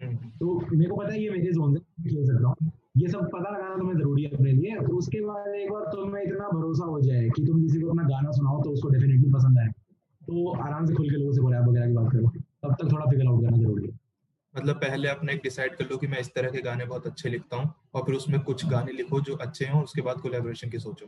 हम्म। 0.00 0.28
तो 0.40 0.54
मेरे 0.72 0.90
को 0.90 0.96
पता 0.96 1.12
है 1.12 1.22
ये 1.22 1.30
मेरे 1.30 1.52
जोन 1.52 1.74
है 1.76 1.80
खेल 2.04 2.26
सकता 2.26 2.48
हूँ। 2.48 2.70
ये 2.96 3.08
सब 3.08 3.24
पता 3.32 3.50
लगाना 3.50 3.76
तुम्हें 3.76 3.96
ज़रूरी 3.96 4.22
है 4.22 4.30
अपने 4.30 4.52
लिए। 4.52 4.76
तो 4.86 4.96
उसके 4.98 5.20
बाद 5.20 5.54
एक 5.54 5.70
बार 5.72 5.84
तुम्हें 5.94 6.22
इतना 6.22 6.48
भरोसा 6.50 6.84
हो 6.84 7.00
जाए 7.00 7.28
कि 7.36 7.44
तुम 7.46 7.62
किसी 7.62 7.80
को 7.80 7.88
अपना 7.88 8.02
गाना 8.08 8.30
सुनाओ 8.30 8.62
तो 8.62 8.70
उसको 8.70 8.88
डेफिनेटली 8.88 9.30
पसंद 9.32 9.58
आए। 9.58 9.68
तो 10.22 10.46
आराम 10.66 10.86
से 10.86 10.94
खुल 10.94 11.10
के 11.10 11.16
लोगों 11.16 11.32
से 11.32 11.42
कोलैब 11.42 11.68
वगैरह 11.68 11.86
की 11.86 11.94
बात 11.94 12.12
करो। 12.12 12.28
तब 12.62 12.76
तक 12.80 12.92
थोड़ा 12.92 13.06
फिगर 13.06 13.26
आउट 13.26 13.42
करना 13.44 13.56
ज़रूरी 13.56 13.86
है। 13.86 13.98
मतलब 14.54 14.76
पहले 14.76 15.08
अपने 15.08 15.32
एक 15.32 15.42
डिसाइड 15.42 15.76
कर 15.76 15.90
लो 15.90 15.96
कि 15.96 16.06
मैं 16.06 16.20
इस 16.20 16.32
तरह 16.34 16.50
के 16.50 16.62
गाने 16.62 16.86
बहुत 16.86 17.06
अच्छे 17.06 17.28
लिखता 17.28 17.56
हूँ 17.56 17.72
और 17.94 18.02
फिर 18.02 18.14
उसमें 18.14 18.40
कुछ 18.42 18.66
गाने 18.70 18.92
लिखो 18.92 19.20
जो 19.20 19.34
अच्छे 19.42 19.68
हों 19.68 19.82
उसके 19.82 20.02
बाद 20.02 20.20
कोलैबोरेशन 20.20 20.70
की 20.70 20.78
सोचो। 20.78 21.06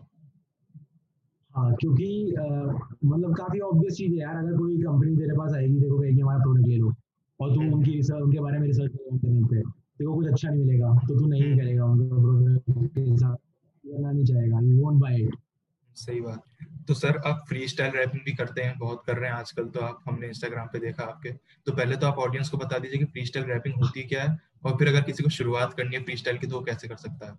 हाँ 1.54 1.74
क्योंकि 1.74 2.06
मतलब 3.04 3.34
काफ़ी 3.36 3.58
ऑब्वियस 3.64 3.96
चीज़ 3.96 4.12
है 4.12 4.18
यार 4.18 4.36
अगर 4.36 4.56
कोई 4.58 4.78
कंपनी 4.78 5.16
तेरे 5.16 5.36
पास 5.38 5.52
आएगी 5.54 5.78
देखो 5.80 5.98
कहेगी 5.98 6.20
हमारा 6.20 6.38
प्रोडक्ट 6.38 6.63
और 7.40 7.54
तुम 7.54 7.72
उनकी 7.74 7.90
रिसर्च 7.90 8.22
उनके 8.22 8.40
बारे 8.40 8.58
में 8.58 8.66
रिसर्च 8.66 8.92
इंटरनेट 9.12 9.50
पे। 9.50 9.56
देखो 9.98 10.14
कुछ 10.14 10.26
अच्छा 10.26 10.48
नहीं 10.50 10.64
मिलेगा। 10.64 10.94
तो 11.08 11.18
तू 11.20 11.26
नहीं 11.26 11.56
करेगा 11.58 11.84
उनका 11.84 12.16
प्रोडक्ट 12.16 12.88
के 12.88 13.16
साथ। 13.16 13.36
करना 13.84 14.10
नहीं 14.10 14.24
चाहेगा। 14.24 14.60
यू 14.60 14.82
वोंट 14.82 15.00
बाय 15.00 15.20
इट 15.20 15.34
सही 15.96 16.20
बात। 16.20 16.42
तो 16.88 16.94
सर 16.94 17.16
आप 17.26 17.44
फ्री 17.48 17.66
स्टाइल 17.68 17.92
रैपिंग 17.92 18.22
भी 18.24 18.32
करते 18.32 18.62
हैं 18.62 18.78
बहुत 18.78 19.02
कर 19.06 19.16
रहे 19.16 19.30
हैं 19.30 19.36
आजकल। 19.36 19.64
तो 19.64 19.80
आप 19.80 20.00
हमने 20.08 20.26
इंस्टाग्राम 20.26 20.66
पे 20.66 20.78
देखा 20.78 21.04
आपके। 21.04 21.32
तो 21.66 21.72
पहले 21.72 21.96
तो 21.96 22.06
आप 22.06 22.18
ऑडियंस 22.18 22.48
को 22.48 22.58
बता 22.58 22.78
दीजिए 22.78 22.98
कि 22.98 23.04
फ्री 23.04 23.24
स्टाइल 23.26 23.46
रैपिंग 23.46 23.74
होती 23.74 24.02
क्या 24.02 24.22
है? 24.22 24.38
और 24.64 24.76
फिर 24.76 24.88
अगर 24.88 25.00
किसी 25.00 25.22
को 25.22 25.30
शुरुआत 25.30 25.74
करनी 25.74 25.96
है 25.96 26.02
फ्री 26.02 26.16
स्टाइल 26.16 26.38
की 26.38 26.46
तो 26.46 26.56
वो 26.56 26.62
कैसे 26.62 26.88
कर 26.88 26.96
सकता 26.96 27.26
है? 27.26 27.34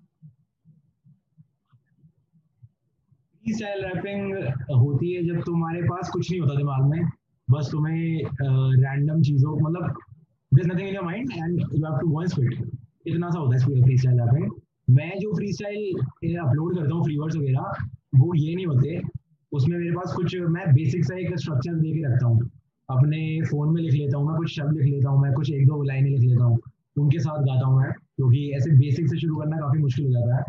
फ्री 3.44 3.54
स्टाइल 3.54 3.86
रैपिंग 3.86 4.34
होती 4.75 5.14
है 5.14 5.24
जब 5.25 5.44
तुम्हारे 5.44 5.82
पास 5.82 6.10
कुछ 6.10 6.32
नहीं 6.32 6.42
होता 6.42 6.56
दिमाग 6.56 6.90
में। 6.90 7.10
बस 7.48 7.70
तुम्हें 7.72 8.22
रैंडम 8.42 9.22
चीज़ों 9.22 9.56
मतलब 9.60 9.96
there's 10.52 10.68
nothing 10.68 10.88
in 10.88 10.94
your 10.94 11.04
mind 11.04 11.32
and 11.38 11.60
you 11.74 11.86
have 11.86 12.00
to 12.00 12.08
voice 12.10 12.38
it. 12.40 12.54
इतना 13.08 13.30
सा 13.30 13.40
होता 13.40 13.56
है 13.56 13.82
फ्री 13.84 13.98
स्टाइल 13.98 14.20
रैपिंग 14.20 14.52
मैं। 14.90 15.10
जो 15.20 15.34
फ्री 15.36 15.52
स्टाइल 15.54 16.38
अपलोड 16.40 16.78
करता 16.78 16.94
हूँ 16.96 17.04
फ्री 17.04 17.18
वर्ड्स 17.18 17.38
वगैरह, 17.38 17.88
वो 18.16 18.34
ये 18.36 18.56
नहीं 18.56 18.66
होते। 18.66 19.02
उसमें 19.52 19.78
मेरे 19.78 19.92
पास 19.92 20.14
कुछ, 20.16 20.36
मैं 20.36 20.74
बेसिक 20.74 21.06
सा 21.06 21.18
एक 21.18 21.38
स्ट्रक्चर 21.40 21.74
दे 21.75 21.92
के 21.92 22.06
रखता 22.06 22.25
हूँ। 22.25 22.50
अपने 22.90 23.20
फ़ोन 23.50 23.74
में 23.74 23.82
लिख 23.82 23.94
लेता 23.94 24.18
हूँ, 24.18 24.28
मैं 24.30 24.38
कुछ 24.38 24.56
शब्द 24.56 24.78
लिख 24.78 24.86
लेता 24.86 25.10
हूँ, 25.10 25.22
मैं 25.22 25.34
कुछ 25.34 25.52
एक 25.52 25.68
दो 25.68 25.82
लाइनें 25.84 26.10
लिख 26.10 26.22
लेता 26.22 26.44
हूँ। 26.44 26.60
उनके 27.00 27.20
साथ 27.20 27.44
गाता 27.46 27.66
हूँ 27.66 27.82
मैं, 27.82 27.92
क्योंकि 27.92 28.50
ऐसे 28.58 28.72
बेसिक 28.80 29.08
से 29.10 29.20
शुरू 29.20 29.36
करना 29.36 29.58
काफ़ी 29.60 29.80
मुश्किल 29.82 30.06
हो 30.06 30.12
जाता 30.12 30.38
है। 30.38 30.44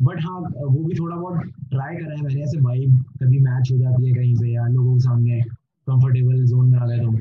बट 0.00 0.20
हाँ 0.22 0.40
वो 0.40 0.84
भी 0.84 0.94
थोड़ा 0.94 1.16
बहुत 1.16 1.42
ट्राई 1.70 1.96
करा 1.96 2.14
है 2.14 2.22
मैंने, 2.22 2.42
ऐसे 2.42 2.60
वाइब 2.60 3.04
कभी 3.22 3.38
मैच 3.40 3.72
हो 3.72 3.78
जाती 3.78 4.08
है 4.08 4.14
कहीं 4.14 4.34
से 4.34 4.48
या 4.52 4.66
लोगों 4.68 4.94
के 4.94 5.04
सामने। 5.04 5.40
कंफर्टेबल 5.86 6.44
जोन 6.46 6.70
में 6.70 6.78
आ 6.78 6.86
गए 6.86 6.98
तो 6.98 7.12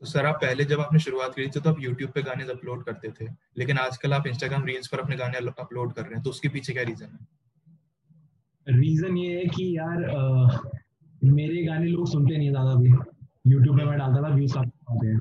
तो 0.00 0.06
सर 0.06 0.26
आप 0.26 0.34
पहले 0.42 0.64
जब 0.64 0.80
आपने 0.80 0.98
शुरुआत 1.00 1.34
करी 1.34 1.46
थी 1.46 1.60
तो 1.60 1.70
आप 1.70 1.80
यूट्यूब 1.80 2.10
पे 2.10 2.22
गाने 2.22 2.44
अपलोड 2.52 2.84
करते 2.84 3.08
थे 3.10 3.26
लेकिन 3.58 3.78
आजकल 3.78 4.12
आप 4.14 4.26
इंस्टाग्राम 4.26 4.64
रील्स 4.64 4.88
पर 4.88 4.98
अपने 5.00 5.16
गाने 5.16 5.38
अपलोड 5.58 5.92
कर 5.92 6.02
रहे 6.02 6.14
हैं 6.14 6.22
तो 6.22 6.30
उसके 6.30 6.48
पीछे 6.48 6.72
क्या 6.72 6.82
रीजन 6.82 7.06
है? 7.06 7.26
रीजन 8.66 9.16
ये 9.16 9.38
है 9.38 9.46
कि 9.46 9.76
यार 9.76 10.04
आ, 10.04 10.58
मेरे 11.24 11.64
गाने 11.64 11.86
लोग 11.86 12.06
सुनते 12.08 12.36
नहीं 12.36 12.50
ज़्यादा 12.50 12.74
भी 12.74 12.88
यूट्यूब 13.52 13.78
पे 13.78 13.84
मैं 13.84 13.98
डालता 13.98 14.22
था 14.22 14.34
व्यूज़ 14.34 14.54
काफ़ी 14.54 14.94
आते 14.94 15.06
हैं। 15.06 15.20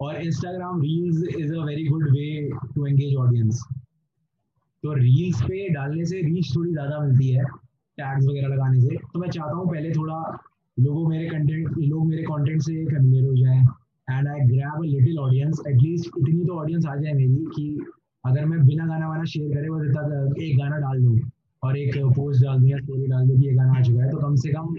और 0.00 0.20
Instagram 0.22 0.80
reels 0.82 1.22
is 1.36 1.52
a 1.54 1.64
very 1.64 1.84
good 1.88 2.08
way 2.10 2.26
to 2.74 2.86
engage 2.86 3.14
audience 3.16 3.62
तो 4.84 4.92
रील्स 4.94 5.42
पे 5.42 5.68
डालने 5.74 6.04
से 6.06 6.20
रीच 6.22 6.54
थोड़ी 6.56 6.72
ज़्यादा 6.72 6.98
मिलती 7.00 7.28
है। 7.28 7.44
टैग्स 7.98 8.26
वगैरह 8.26 8.48
लगाने 8.48 8.80
से। 8.80 8.96
तो 9.12 9.20
मैं 9.20 9.28
चाहता 9.30 9.54
हूँ 9.54 9.66
पहले 9.68 9.90
थोड़ा 9.92 10.18
लोगों 10.76 11.08
मेरे 11.08 11.28
कंटेंट 11.28 11.78
लोग 11.78 12.06
मेरे 12.06 12.22
कंटेंट 12.24 12.62
से 12.62 12.84
फेमिलियर 12.86 13.24
हो 13.24 13.34
जाएँ। 13.36 13.60
And 14.08 14.28
I 14.28 14.40
grab 14.46 14.74
a 14.74 14.86
little 14.86 15.18
audience 15.18 15.62
at least 15.68 16.18
इतनी 16.18 16.44
तो 16.44 16.58
ऑडियंस 16.60 16.86
आ 16.86 16.96
जाए 16.96 17.12
मेरी 17.12 17.44
कि 17.56 17.66
अगर 18.24 18.44
मैं 18.44 18.64
बिना 18.66 18.86
गाना 18.86 19.08
वाना 19.08 19.24
शेयर 19.24 19.54
करे 19.54 19.70
बस 19.70 19.84
इतना 19.86 20.44
एक 20.44 20.58
गाना 20.58 20.78
डाल 20.78 21.02
दूँ 21.02 21.18
और 21.62 21.76
एक 21.78 21.96
पोस्ट 22.16 22.42
डाल 22.44 22.60
दूँ 22.60 22.68
या 22.68 22.78
स्टोरी 22.78 23.06
डाल 23.08 23.28
दूँ 23.28 23.36
कि 23.38 23.46
ये 23.46 23.54
गाना 23.54 23.78
आ 23.78 23.82
चुका 23.82 24.02
है 24.04 24.10
तो 24.10 24.18
कम 24.18 24.34
से 24.36 24.52
कम 24.52 24.74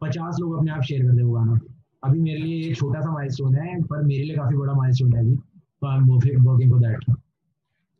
पचास 0.00 0.36
लोग 0.40 0.56
अपने 0.56 0.70
आप 0.70 0.82
शेयर 0.82 1.02
कर 1.02 1.12
दे 1.12 1.22
वो 1.22 1.32
गाना। 1.32 1.58
अभी 2.04 2.20
मेरे 2.20 2.38
लिए 2.38 2.68
एक 2.68 2.76
छोटा 2.76 3.00
सा 3.00 3.12
माइलस्टोन 3.12 3.54
है, 3.54 3.80
पर 3.82 4.02
मेरे 4.02 4.24
लिए 4.24 4.36
काफ़ी 4.36 4.56
बड़ा 4.56 4.72
माइलस्टोन 4.74 5.12
है 5.12 5.20
अभी। 5.20 5.34
तो 5.34 5.86
I 5.86 5.96
am 5.96 6.04
working 6.44 6.70
for 6.70 6.80
that 6.80 7.04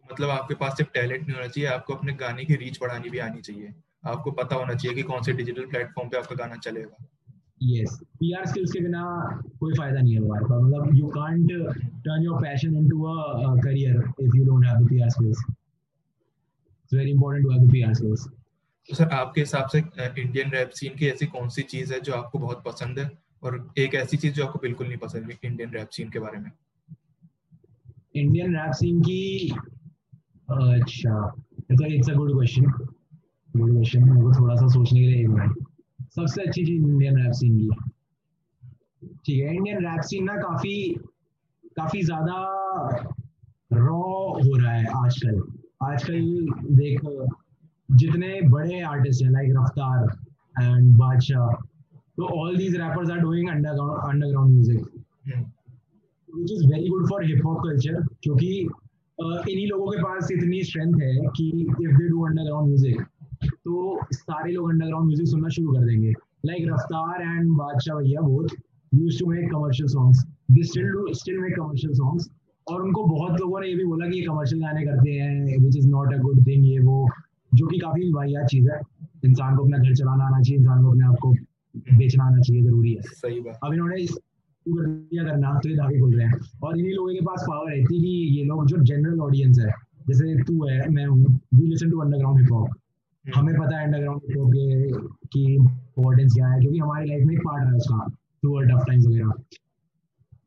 मतलब 0.07 0.31
आपके 0.31 0.55
पास 0.55 0.77
सिर्फ़ 0.77 0.91
टैलेंट 0.93 1.21
नहीं 1.21 1.37
होना 1.37 1.47
चाहिए, 1.47 1.69
आपको 1.71 1.95
अपने 1.95 2.13
गाने 2.21 2.45
की 2.45 2.57
रीच 2.57 2.79
बढ़ानी 2.83 3.11
भी 3.11 3.19
आनी 3.21 3.41
चाहिए। 3.41 3.73
आपको 4.05 4.31
पता 4.33 4.57
होना 4.57 4.75
चाहिए 4.75 4.95
कि 4.97 5.03
कौन 5.03 5.23
से 5.23 5.33
डिजिटल 5.33 5.67
प्लेटफॉर्म 5.67 6.09
पे 6.09 6.19
आपका 6.19 6.35
गाना 6.37 6.57
चलेगा। 6.57 7.05
यस 7.63 7.99
पीआर 8.19 8.47
स्किल्स 8.47 8.73
के 8.73 8.81
बिना 8.81 9.03
कोई 9.61 9.75
फ़ायदा 9.75 10.01
नहीं 10.01 10.15
है 10.15 10.21
हमारे 10.21 10.45
पास। 10.45 10.63
मतलब 10.63 10.95
you 10.97 11.07
can't 11.17 11.51
turn 12.05 12.23
your 12.25 12.43
passion 12.43 12.77
into 12.77 13.03
a 13.05 13.55
career 13.65 13.97
if 14.21 14.37
you 14.37 14.45
don't 14.45 14.67
have 14.67 14.85
the 14.85 14.89
PR 14.89 15.09
skills 15.11 15.45
it's 15.49 16.95
very 16.95 17.11
important 17.11 17.47
to 17.47 17.53
have 17.53 17.67
the 17.67 17.71
PR 17.73 17.95
skills 17.95 18.29
तो 18.89 18.95
सर 18.95 19.09
आपके 19.15 19.41
हिसाब 19.41 19.69
से 19.69 19.79
इंडियन 20.21 20.51
रैप 20.51 20.71
सीन 20.75 20.95
की 20.99 21.09
ऐसी 21.09 21.27
कौन 21.29 21.49
सी 21.49 21.63
चीज़ 21.73 21.93
है 21.95 22.01
जो 22.01 22.13
आपको 22.15 22.39
बहुत 22.39 22.63
पसंद 22.67 22.99
है? 22.99 23.11
और 23.43 23.73
एक 23.79 23.95
ऐसी 23.95 24.17
चीज़ 24.17 24.33
जो 24.35 24.47
आपको 24.47 24.59
बिल्कुल 24.59 24.87
नहीं 24.87 24.99
पसंद 24.99 25.31
इंडियन 25.45 25.71
रैप 25.71 25.89
सीन 25.89 26.09
के 26.11 26.19
बारे 26.19 26.39
में। 26.39 26.51
इंडियन 28.15 28.57
रैप 28.57 28.73
सीन 28.75 29.01
की 29.01 29.51
अच्छा 30.51 31.45
it's 31.71 32.11
a 32.11 32.15
good 32.15 32.33
question 32.33 32.65
question 33.49 34.03
मेरे 34.05 34.39
थोड़ा 34.39 34.55
सा 34.55 34.67
सोचने 34.69 35.01
के 35.01 35.07
लिए 35.07 35.21
एक 35.21 35.29
मिनट 35.29 35.53
सबसे 36.15 36.43
अच्छी 36.43 36.65
चीज़ 36.65 36.83
इंडियन 36.83 37.17
रैप 37.17 37.33
सीन 37.35 37.59
की। 37.59 37.69
ठीक 39.27 39.41
है 39.41 39.55
इंडियन 39.55 39.79
रैप 39.85 40.01
सीन 40.09 40.25
ना 40.25 40.35
काफ़ी 40.37 40.75
काफ़ी 41.77 42.03
ज़्यादा 42.03 42.37
रॉ 43.73 43.97
हो 43.97 44.57
रहा 44.57 44.73
है 44.73 44.85
आजकल। 44.97 45.43
आजकल 45.83 46.21
देख 46.77 47.01
जितने 47.89 48.41
बड़े 48.51 48.81
आर्टिस्ट 48.85 49.25
हैं 49.25 49.31
लाइक 49.33 49.53
रफ्तार 49.57 50.07
एंड 50.63 50.97
बादशाह 50.97 51.53
तो 52.17 52.29
all 52.39 52.57
these 52.57 52.75
rappers 52.77 53.11
are 53.11 53.19
doing 53.21 53.49
underground 53.49 53.99
underground 54.05 54.55
music 54.55 54.81
which 56.29 56.53
is 56.53 56.67
very 56.67 56.89
good 56.89 57.09
for 57.11 57.25
hip 57.27 57.45
hop 57.47 57.63
culture 57.65 58.03
क्योंकि 58.23 58.51
इन्हीं 59.19 59.67
लोगों 59.69 59.93
के 59.93 60.03
पास 60.03 60.31
इतनी 60.33 60.63
स्ट्रेंथ 60.65 61.01
है 61.03 61.15
कि 61.37 61.49
if 61.61 61.93
they 61.93 62.09
do 62.09 62.27
underground 62.27 62.69
music 62.69 63.07
तो 63.69 63.99
सारे 64.15 64.53
लोग 64.53 64.69
अंडरग्राउंड 64.71 65.07
म्यूज़िक 65.07 65.27
सुनना 65.29 65.49
शुरू 65.55 65.73
कर 65.73 65.85
देंगे। 65.87 66.13
लाइक 66.47 66.67
रफ्तार 66.69 67.23
एंड 67.23 67.51
बादशाह 67.57 67.97
भैया 67.97 68.21
both 68.23 68.55
use 68.93 69.19
to 69.19 69.27
make 69.31 69.51
commercial 69.53 69.89
songs 69.89 70.25
they 70.51 70.63
still 70.65 70.89
do 70.91 71.15
still 71.15 71.39
make 71.41 71.57
commercial 71.57 71.93
songs 71.95 72.29
और 72.67 72.83
उनको 72.83 73.05
बहुत 73.07 73.41
लोगों 73.41 73.61
ने 73.61 73.69
ये 73.69 73.75
भी 73.77 73.85
बोला 73.85 74.09
कि 74.09 74.19
ये 74.19 74.25
कमर्शियल 74.27 74.61
गाने 74.63 74.85
करते 74.87 75.11
हैं 75.13 75.59
which 75.59 75.77
is 75.77 75.89
not 75.91 76.15
a 76.15 76.19
good 76.23 76.47
thing 76.47 76.67
ये 76.67 76.79
वो 76.87 76.97
जो 77.55 77.67
कि 77.67 77.79
काफ़ी 77.79 78.13
वाहियात 78.13 78.47
चीज़ 78.47 78.71
है। 78.71 78.81
इंसान 79.25 79.57
को 79.57 79.65
अपना 79.65 79.79
घर 79.79 79.95
चलाना 79.95 80.25
आना 80.27 80.41
चाहिए 80.41 80.59
इंसान 80.59 80.83
को 80.83 80.91
अपने 80.91 81.05
आप 81.07 81.17
को 81.23 81.33
बेचना 81.99 82.25
आना 82.25 82.41
चाहिए 82.41 82.63
ज़रूरी 82.63 82.93
है। 82.95 83.03
सही 83.21 83.41
बात। 83.41 83.59
अब 83.65 83.73
इन्होंने 83.73 83.97
दिया 84.67 85.25
करना 85.25 85.53
तो 85.59 85.69
ये 85.69 85.77
धागे 85.77 86.01
खुल 86.01 86.15
रहे 86.15 86.27
हैं। 86.27 86.41
और 86.63 86.79
इन्हीं 86.79 86.95
लोगों 86.95 87.13
के 87.13 87.25
पास 87.27 87.45
पावर 87.49 87.71
रहती 87.71 87.95
है 87.95 88.01
कि 88.03 88.39
ये 88.39 88.45
लोग 88.45 88.67
जो 88.67 88.77
जनरल 88.85 89.21
ऑडियंस 89.21 89.59
है 89.59 89.71
जैसे 90.09 90.43
तू 90.43 90.67
है 90.67 90.89
मैं 90.91 91.07
हूँ 91.07 91.25
we 91.55 91.67
listen 91.67 91.91
to 91.91 92.01
underground 92.01 92.41
hip 92.41 92.53
hop 92.53 92.69
हमें 93.35 93.55
पता 93.55 93.79
है 93.79 93.85
अंडरग्राउंड 93.85 94.21
हिप 94.29 94.45
के 94.49 94.91
की 95.29 95.55
इम्पोर्टेंस 95.55 96.35
क्या 96.35 96.47
है 96.49 96.61
क्योंकि 96.61 96.79
हमारी 96.79 97.09
लाइफ 97.09 97.27
में 97.27 97.35
एक 97.35 97.41
पार्ट 97.41 97.69
है 97.69 97.75
उसका 97.77 98.09
थ्रू 98.09 98.61
टफ 98.61 98.85
टाइम्स 98.87 99.07
वगैरह। 99.07 99.33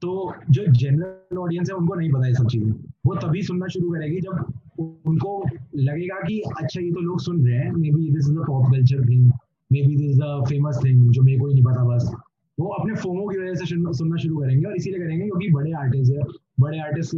तो 0.02 0.12
जो 0.50 0.66
जनरल 0.68 1.38
ऑडियंस 1.38 1.70
है 1.70 1.76
उनको 1.76 1.96
नहीं 1.96 2.12
पता 2.12 2.26
है 2.26 2.34
सब 2.34 2.48
चीज़ें। 2.48 2.72
वो 3.06 3.16
तभी 3.18 3.42
सुनना 3.44 3.68
शुरू 3.74 3.92
करेगी 3.92 4.20
जब 4.22 4.46
उनको 4.80 5.44
लगेगा 5.78 6.20
कि 6.28 6.40
अच्छा 6.58 6.82
ये 6.82 6.92
तो 6.92 7.02
लोग 7.02 7.20
सुन 7.22 7.46
रहे 7.48 7.58
हैं 7.58 7.72
maybe 7.92 8.10
this 8.12 8.30
is 8.30 8.38
a 8.38 8.46
pop 8.48 8.72
culture 8.72 9.06
thing 9.10 9.32
maybe 9.82 9.96
this 9.96 10.10
is 10.10 10.22
a 10.22 10.42
famous 10.50 10.80
thing 10.86 11.12
जो 11.12 11.22
मेरे 11.22 11.40
को 11.40 11.48
ही 11.48 11.54
नहीं 11.54 11.64
पता 11.66 11.84
बस। 11.86 12.12
वो 12.58 12.68
अपने 12.80 12.96
फोमो 12.96 13.28
की 13.30 13.38
वजह 13.38 13.54
से 13.56 13.66
सुनना 13.66 14.18
शुरू 14.18 14.38
करेंगे 14.38 14.66
और 14.66 14.76
इसीलिए 14.76 15.00
करेंगे 15.00 15.26
क्योंकि 15.26 15.52
बड़े 15.52 15.72
आर्टिस्ट 15.84 16.12
है 16.14 16.24
बड़े 16.60 16.80
आर्टिस्ट 16.80 17.16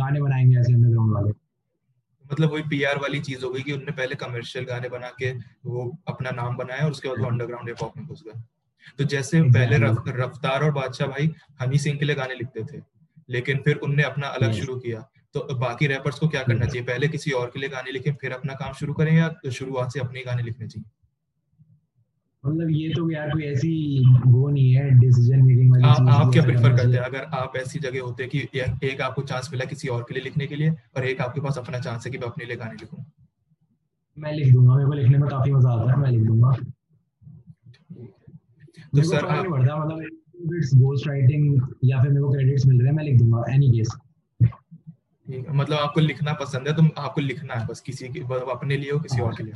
गाने 0.00 0.20
बनाएँगे 0.20 0.58
ऐसे 0.58 0.72
अंडरग्राउंड 0.72 1.14
वाले। 1.14 1.32
मतलब 2.32 2.52
वही 2.52 2.62
पीआर 2.62 2.98
वाली 2.98 3.20
चीज़ 3.20 3.44
हो 3.44 3.50
गई 3.50 3.62
कि 3.62 3.72
उनने 3.72 3.92
पहले 3.92 4.14
कमर्शियल 4.14 4.64
गाने 4.64 4.88
बना 4.88 5.08
के 5.18 5.32
वो 5.66 5.90
अपना 6.08 6.30
नाम 6.32 6.56
बनाया 6.56 6.84
और 6.84 6.90
उसके 6.90 7.08
बाद 7.08 7.18
वो 7.18 7.26
अंडरग्राउंड 7.26 7.68
हिप 7.68 7.82
हॉप 7.82 7.96
में 7.96 8.06
घुस 8.06 8.22
गए। 8.26 8.40
तो 8.98 9.04
जैसे 9.04 9.42
पहले 9.42 9.76
रफ, 9.78 10.02
रफ्तार 10.08 10.64
और 10.64 10.70
बादशाह 10.72 11.08
भाई 11.08 11.30
हनी 11.60 11.78
सिंह 11.78 11.98
के 11.98 12.04
लिए 12.04 12.16
गाने 12.16 12.34
लिखते 12.34 12.64
थे 12.64 12.82
लेकिन 13.30 13.62
फिर 13.64 13.76
उनने 13.78 14.02
अपना 14.02 14.26
अलग 14.28 14.52
शुरू 14.52 14.76
किया। 14.76 15.00
तो 15.34 15.54
बाकी 15.58 15.86
रैपर्स 15.86 16.18
को 16.18 16.28
क्या 16.28 16.42
करना 16.42 16.66
चाहिए? 16.66 16.82
पहले 16.86 17.08
किसी 17.08 17.30
और 17.30 17.50
के 17.50 17.60
लिए 17.60 17.68
गाने 17.68 17.92
लिखे 17.92 18.12
फिर 18.20 18.32
अपना 18.32 18.54
काम 18.54 18.72
शुरू 18.72 18.94
करें 18.94 19.12
या 19.16 19.50
शुरुआत 19.50 19.92
से 19.92 20.00
अपने 20.00 20.22
गाने 20.22 20.42
लिखने 20.42 20.68
चाहिए? 20.68 20.90
मतलब 22.44 22.70
ये 22.70 22.88
तो 22.94 23.10
यार 23.10 23.30
कोई 23.30 23.42
ऐसी 23.44 23.70
वो 24.26 24.48
नहीं 24.48 24.72
है 24.72 24.90
डिसीज़न 25.00 25.42
मेकिंग 25.42 25.70
वाली 25.72 25.84
चीज़ 25.84 26.08
आप 26.10 26.32
क्या 26.32 26.42
प्रेफर 26.42 26.76
करते 26.76 26.96
हैं? 26.96 27.04
अगर 27.04 27.22
आप 27.34 27.56
ऐसी 27.56 27.78
जगह 27.78 28.00
होते 28.00 28.26
कि 28.26 28.38
एक 28.84 29.00
आपको 29.00 29.22
चांस 29.22 29.48
मिला 29.52 29.64
किसी 29.64 29.88
और 29.88 30.02
के 30.02 30.14
लिए 30.14 30.22
लिखने 30.22 30.46
के 30.46 30.56
लिए 30.56 30.70
और 30.96 31.06
एक 31.06 31.20
आपके 31.20 31.40
पास 31.40 31.58
अपना 31.58 31.78
चांस 31.78 32.06
है 32.06 32.12
कि 32.12 32.18
मैं 32.18 32.28
अपने 32.28 32.44
लिए 32.44 32.56
गाने 32.56 32.76
लिखूं? 32.80 33.04
मैं 34.16 34.32
लिख 34.32 34.52
दूँगा 34.52 34.74
मेरे 34.74 34.86
को 34.86 34.92
लिखने 34.92 35.18
में 35.18 35.28
काफ़ी 35.28 35.52
मज़ा 35.52 35.70
आता 35.70 35.92
है 35.92 35.98
मैं 35.98 36.10
लिख 36.10 36.26
दूँगा। 36.26 36.50
तो 38.94 39.02
सर 39.02 39.24
आप 39.26 39.46
मतलब 39.46 40.54
इट्स 40.54 40.74
घोस्ट 40.76 41.08
राइटिंग 41.08 41.44
या 41.84 42.02
फिर 42.02 42.10
मेरे 42.10 42.22
को 42.22 42.32
क्रेडिट्स 42.32 42.66
मिल 42.66 42.78
रहे 42.78 42.88
हैं 42.88 42.96
मैं 42.96 43.04
लिख 43.04 43.18
दूँगा 43.18 43.44
एनी 43.54 43.70
केस 43.70 43.96
मतलब 45.50 45.76
आपको 45.78 46.00
लिखना 46.00 46.32
पसंद 46.40 46.68
है 46.68 46.74
तो 46.76 46.82
आपको 47.00 47.20
लिखना 47.20 47.54
है 47.54 47.66
बस 47.66 47.80
किसी 47.80 48.08
के 48.08 48.20
अपने 48.52 48.76
लिए 48.76 48.90
हो 48.90 48.98
किसी 49.00 49.20
और 49.22 49.34
के 49.34 49.44
लिए। 49.44 49.52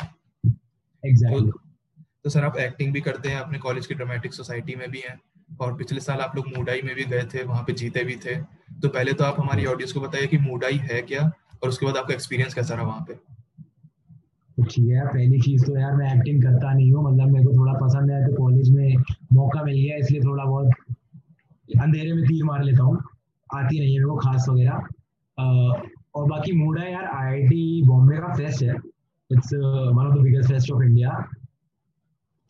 Exactly 1.03 1.39
exactly. 1.39 1.53
तो 1.53 1.68
सर 2.29 2.45
आप 2.45 2.57
एक्टिंग 2.59 2.93
भी 2.93 3.01
करते 3.01 3.29
हैं, 3.29 3.37
अपने 3.39 3.59
कॉलेज 3.59 3.87
की 3.87 3.95
ड्रामेटिक 3.95 4.35
सोसाइटी 4.35 4.75
में 4.75 4.91
भी 4.91 4.99
हैं, 4.99 5.19
और 5.61 5.75
पिछले 5.77 6.01
साल 6.01 6.21
आप 6.21 6.37
लोग 6.37 6.47
मूडाई 6.57 6.81
में 6.85 6.95
भी 6.95 7.05
गए 7.07 7.23
थे, 7.35 7.43
वहाँ 7.45 7.63
पे 7.65 7.73
जीते 7.75 8.05
भी 8.05 8.17
थे। 8.17 8.35
तो 8.83 8.89
पहले 8.89 9.13
तो 9.13 9.25
आप 9.25 9.41
हमारी 9.41 9.65
ऑडियंस 9.67 9.93
को 9.93 10.01
बताइए 10.01 10.27
कि 10.27 10.39
मूडाई 10.41 10.77
है 10.85 11.01
क्या, 11.03 11.31
और 11.63 11.69
उसके 11.69 11.87
बाद 11.87 11.97
आपका 11.97 12.15
एक्सपीरियंस 12.15 12.55
कैसा 12.55 12.75
रहा 12.75 12.85
वहाँ 12.85 13.05
पे? 13.09 13.15
ठीक 14.59 14.89
है 14.89 15.07
पहली 15.07 15.41
चीज़ 15.41 15.65
तो 15.67 15.79
यार 15.79 15.95
मैं 15.97 16.15
एक्टिंग 16.15 16.43
करता 16.43 16.73
नहीं 16.73 16.91
हूँ 16.93 17.05
मतलब 17.05 17.33
मेरे 17.33 17.45
को 17.45 17.53
थोड़ा 17.53 17.73
पसंद 17.81 18.11
है 18.11 18.27
तो 18.27 18.35
कॉलेज 18.37 18.71
में 18.71 18.97
मौका 19.33 19.63
मिल 19.65 19.75
गया, 19.75 19.97
इसलिए 19.97 20.21
थोड़ा 20.21 20.45
बहुत 20.45 20.71
अंधेरे 21.69 22.13
में 22.13 22.25
तीर 22.25 22.45
मार 22.45 22.63
लेता 22.65 22.83
हूँ, 22.83 22.97
आती 23.51 23.79
नहीं 23.79 23.93
है 23.93 23.99
मेरे 23.99 24.07
को 24.07 24.17
खास 24.19 24.47
वगैरह। 24.49 24.87
और 26.15 26.29
बाकी 26.29 26.53
मूडा 26.55 26.83
यार 26.85 27.05
आईआईटी 27.07 27.83
बॉम्बे 27.87 28.17
का 28.17 28.33
फेस्ट 28.37 28.63
है। 28.63 28.75
It's 29.31 29.53
one 29.55 30.07
of 30.07 30.15
the 30.15 30.23
biggest 30.23 30.49
fest 30.51 30.71
of 30.73 30.83
India 30.83 31.11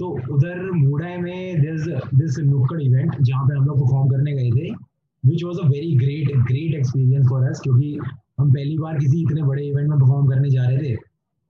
तो 0.00 0.35
उधर 0.35 0.71
मूडा 0.71 1.17
में 1.19 1.61
दिस 1.61 2.38
नुक्कड़ 2.38 2.81
इवेंट 2.83 3.17
जहाँ 3.21 3.45
पे 3.49 3.55
हम 3.55 3.64
लोग 3.64 3.81
परफॉर्म 3.81 4.09
करने 4.09 4.33
गए 4.33 4.50
थे 4.50 4.71
which 5.25 5.45
was 5.45 5.59
a 5.59 5.69
very 5.69 5.97
great 5.97 6.37
great 6.37 6.75
experience 6.75 7.26
for 7.31 7.49
us 7.50 7.61
क्योंकि 7.61 7.99
हम 8.40 8.50
पहली 8.52 8.78
बार 8.78 8.99
किसी 8.99 9.23
इतने 9.23 9.43
बड़े 9.43 9.67
इवेंट 9.67 9.88
में 9.88 9.99
परफॉर्म 9.99 10.26
करने 10.26 10.50
जा 10.50 10.67
रहे 10.69 10.78
थे 10.78 10.97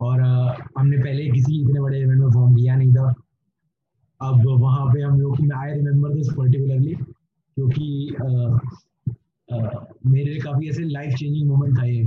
और 0.00 0.20
uh, 0.20 0.62
हमने 0.78 0.96
पहले 0.96 1.30
किसी 1.30 1.60
इतने 1.62 1.80
बड़े 1.80 2.00
इवेंट 2.00 2.20
में 2.20 2.28
परफॉर्म 2.28 2.54
किया 2.54 2.76
नहीं 2.76 2.92
था। 2.94 3.14
अब 4.20 4.46
वहाँ 4.60 4.86
पे 4.86 5.02
हम 5.02 5.20
लोग 5.20 5.52
आई 5.52 5.72
रिमेम्बर 5.72 6.14
दिस 6.14 6.28
पर्टिकुलरली 6.28 6.94
क्योंकि 6.94 8.16
uh, 8.22 8.58
uh, 9.54 9.84
मेरे 10.06 10.30
लिए 10.30 10.40
काफ़ी 10.40 10.68
ऐसे 10.68 10.84
लाइफ 10.84 11.14
चेंजिंग 11.14 11.48
मोमेंट 11.48 11.78
था 11.78 11.84
ये। 11.84 12.04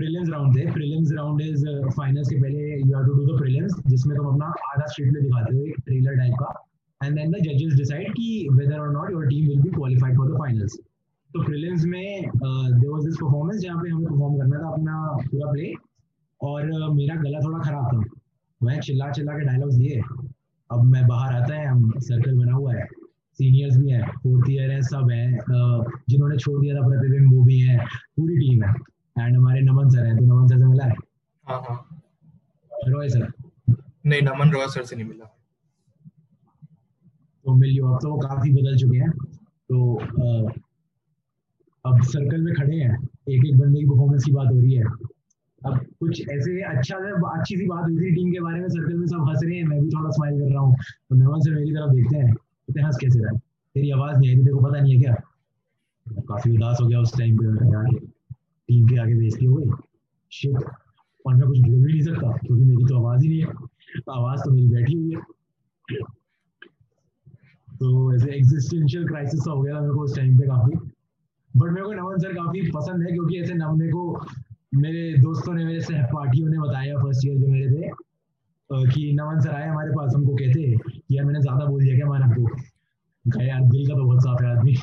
प्रीलिम्स 0.00 0.28
राउंड 0.30 0.56
थे 0.56 0.70
प्रीलिम्स 0.72 1.12
राउंड 1.12 1.40
इज़ 1.42 1.64
फाइनल्स 1.96 2.28
के 2.28 2.36
पहले 2.42 2.58
you 2.80 2.92
have 2.96 3.06
to 3.06 3.14
do 3.14 3.24
the 3.26 3.38
prelims 3.38 3.72
जिसमें 3.88 4.16
तुम 4.16 4.26
अपना 4.26 4.46
आधा 4.68 4.86
स्ट्रीट 4.86 5.12
में 5.12 5.22
दिखाते 5.22 5.56
हो 5.56 5.64
एक 5.64 5.80
ट्रेलर 5.86 6.16
टाइप 6.18 6.34
का। 6.40 6.52
एंड 7.00 7.16
देन 7.16 7.30
द 7.32 7.42
जजेस 7.44 7.74
डिसाइड 7.76 8.12
कि 8.14 8.28
whether 8.52 8.78
or 8.78 8.92
not 8.92 9.10
your 9.12 9.26
team 9.26 9.48
will 9.48 9.60
be 9.62 9.70
qualified 9.70 10.16
for 10.16 10.28
the 10.30 10.38
finals 10.38 10.76
तो 11.30 11.42
प्रीलिम्स 11.42 11.84
में 11.86 12.02
देयर 12.36 12.90
वाज 12.90 13.04
दिस 13.04 13.16
परफॉर्मेंस 13.16 13.60
जहाँ 13.62 13.82
पे 13.82 13.90
हमें 13.90 14.06
परफॉर्म 14.06 14.38
करना 14.38 14.58
था 14.58 14.72
अपना 14.72 14.94
पूरा 15.24 15.50
प्ले 15.52 15.72
और 16.40 16.70
uh, 16.70 16.96
मेरा 16.96 17.14
गला 17.22 17.38
थोड़ा 17.40 17.58
खराब 17.58 17.86
था। 17.92 17.98
मैं 18.60 18.80
चिल्ला 18.80 19.10
चिल्ला 19.10 19.32
के 19.32 19.44
डायलॉग्स 19.46 19.74
दिए। 19.74 20.00
अब 20.70 20.84
मैं 20.92 21.06
बाहर 21.06 21.34
आता 21.34 21.54
है 21.54 21.66
हम 21.66 21.90
सर्कल 21.98 22.38
बना 22.38 22.52
हुआ 22.52 22.74
है। 22.74 22.86
सीनियर्स 23.38 23.76
भी 23.78 23.90
हैं 23.90 24.06
फोर्थ 24.22 24.50
ईयर 24.50 24.70
है 24.70 24.80
सब 24.82 25.10
हैं। 25.12 25.28
Uh, 25.32 25.78
जिन्होंने 26.08 26.36
छोड़ 26.36 26.60
दिया 26.60 26.74
था 26.74 26.88
प्रतिबिंब 26.88 27.34
वो 27.34 27.44
भी 27.44 27.58
है। 27.60 27.78
पूरी 28.16 28.36
टीम 28.36 28.64
है। 28.64 28.74
एंड 29.18 29.36
हमारे 29.36 29.60
नमन 29.60 29.88
सर 29.88 30.06
हैं 30.06 30.16
तो 30.16 30.24
नमन 30.24 30.46
सर 30.46 30.58
से 30.58 30.64
मिला 30.64 30.84
है? 30.84 30.94
हाँ 31.44 31.60
हाँ। 31.60 32.02
रॉय 32.88 33.08
सर 33.08 33.32
नहीं 34.06 34.22
नमन 34.22 34.50
रॉय 34.50 34.66
सर 34.66 34.84
से 34.84 34.96
नहीं 34.96 35.06
मिला। 35.06 35.24
तो 37.44 37.54
मिल 37.54 37.70
लियो 37.70 37.86
अब 37.86 37.98
तो 38.02 38.18
काफ़ी 38.18 38.52
बदल 38.52 38.76
चुके 38.76 38.98
हैं। 38.98 39.10
तो 39.68 39.96
आ, 40.00 40.50
अब 41.84 42.02
सर्कल 42.02 42.40
में 42.40 42.54
खड़े 42.54 42.76
हैं। 42.76 43.08
एक 43.28 43.44
एक 43.46 43.58
बंदे 43.58 43.80
की 43.80 43.86
परफॉर्मेंस 43.86 44.24
की 44.24 44.32
बात 44.32 44.46
हो 44.52 44.60
रही 44.60 44.74
है। 44.74 44.84
अब 45.66 45.86
कुछ 46.00 46.28
ऐसे 46.28 46.62
अच्छा 46.62 46.96
अच्छी 47.38 47.56
सी 47.56 47.66
बात 47.66 47.84
हुई 47.84 47.96
थी 47.96 48.10
टीम 48.14 48.32
के 48.32 48.40
बारे 48.40 48.60
में 48.60 48.68
सर्कल 48.68 48.94
में 48.94 49.06
सब 49.06 49.28
हंस 49.28 49.40
रहे 49.44 49.56
हैं। 49.56 49.64
मैं 49.64 49.80
भी 49.80 49.88
थोड़ा 49.88 50.10
स्माइल 50.10 50.40
कर 50.40 50.52
रहा 50.52 50.62
हूँ। 50.62 50.74
तो 50.76 51.14
नमन 51.14 51.40
सर 51.40 51.50
मेरी 51.50 51.70
तरफ़ 51.70 51.94
देखते 51.94 52.16
हैं। 52.16 52.34
तो 52.34 52.86
हंस 52.86 52.98
कैसे 53.00 53.18
रहा 53.18 53.38
तेरी 53.74 53.90
आवाज़ 53.90 54.18
नहीं 54.18 54.30
आई 54.30 54.36
थी 54.36 54.40
तेरे 54.40 54.52
को 54.52 54.60
पता 54.60 54.80
नहीं 54.80 54.94
है 54.94 55.00
क्या? 55.00 55.14
काफ़ी 56.20 56.56
उदास 56.56 56.78
हो 56.82 56.86
गया 56.86 57.00
उस 57.00 57.18
टाइम 57.18 57.36
पे। 57.36 57.44
यार 57.46 58.09
टीम 58.70 58.86
के 58.86 58.96
आगे 59.00 59.14
बेइज्जती 59.14 59.44
हो 59.44 59.54
गई। 59.54 59.70
शिट 60.32 60.56
और 61.24 61.34
मैं 61.34 61.46
कुछ 61.48 61.58
बोल 61.58 61.80
भी 61.82 61.92
नहीं 61.92 62.02
सकता, 62.02 62.32
क्योंकि 62.38 62.64
मेरी 62.64 62.84
तो 62.84 62.96
आवाज़ 62.98 63.22
ही 63.22 63.28
नहीं 63.28 63.40
है। 63.40 63.46
आवाज़ 64.10 64.40
तो 64.42 64.50
मेरी 64.50 64.68
बैठी 64.68 64.94
हुई 64.94 65.14
है। 65.14 65.20
तो 67.78 68.14
ऐसे 68.14 68.30
एग्जिस्टेंशियल 68.36 69.06
क्राइसिस 69.08 69.46
हो 69.48 69.60
गया 69.62 69.74
था 69.74 69.80
मेरे 69.80 69.92
को 69.94 70.02
उस 70.02 70.16
टाइम 70.16 70.36
पे 70.38 70.46
काफ़ी। 70.46 70.76
बट 71.50 71.70
मेरे 71.70 71.84
को 71.86 71.92
नमन 71.92 72.18
सर 72.18 72.32
काफ़ी 72.34 72.60
पसंद 72.70 73.02
है, 73.02 73.12
क्योंकि 73.12 73.40
ऐसे 73.40 73.54
नमने 73.54 73.88
को 73.88 74.02
मेरे 74.76 75.02
दोस्तों 75.20 75.54
ने, 75.54 75.64
मेरे 75.64 75.80
सहपाठियों 75.80 76.48
ने 76.48 76.58
बताया 76.58 76.96
फ़र्स्ट 76.98 77.26
ईयर 77.26 77.38
जो 77.38 77.46
मेरे 77.48 77.68
थे 77.70 77.88
कि 78.70 79.12
नमन 79.14 79.40
सर 79.40 79.50
आए 79.50 79.68
हमारे 79.68 79.90
पास, 79.90 80.14
हमको 80.14 80.34
कहते 80.36 80.60
यार 81.12 81.24
मैंने 81.24 81.40
ज़्यादा 81.40 81.64
बोल 81.66 81.82
दिया 81.82 81.96
क्या 81.96 82.06
मानव 82.08 82.24
हमको 82.24 83.42
यार 83.42 83.62
दिल 83.62 83.86
का 83.88 83.94
तो 83.94 84.04
बहुत 84.04 84.22
साफ़ 84.22 84.42
है 84.44 84.50
आदमी। 84.50 84.74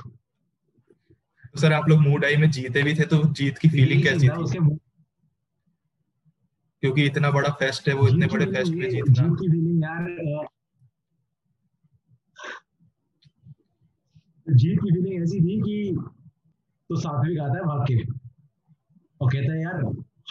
सर 1.57 1.73
आप 1.73 1.89
लोग 1.89 1.99
मूड 2.01 2.25
आई 2.25 2.35
में 2.35 2.49
जीते 2.51 2.83
भी 2.83 2.93
थे 2.95 3.05
तो 3.05 3.23
जीत 3.33 3.57
की 3.57 3.69
फीलिंग 3.69 4.03
कैसी 4.03 4.27
थी? 4.29 4.77
क्योंकि 6.83 7.05
इतना 7.05 7.31
बड़ा 7.31 7.49
फेस्ट 7.59 7.87
है 7.89 7.93
वो 7.95 8.07
इतने 8.07 8.27
बड़े 8.27 8.45
फेस्ट 8.45 8.73
में 8.73 8.89
जीतना। 8.89 9.13
जीत 9.13 9.37
की 9.39 9.47
फीलिंग 9.47 9.83
यार 9.83 10.01
जीत 14.47 14.79
की 14.79 14.91
फीलिंग 14.91 15.23
ऐसी 15.23 15.39
थी 15.39 15.59
कि 15.61 15.95
तो 16.89 16.95
सात्विक 16.95 17.39
आता 17.39 17.57
है 17.57 17.63
भाग 17.63 17.81
के 17.87 17.95
और 19.21 19.31
कहता 19.31 19.53
है 19.53 19.61
यार 19.61 19.81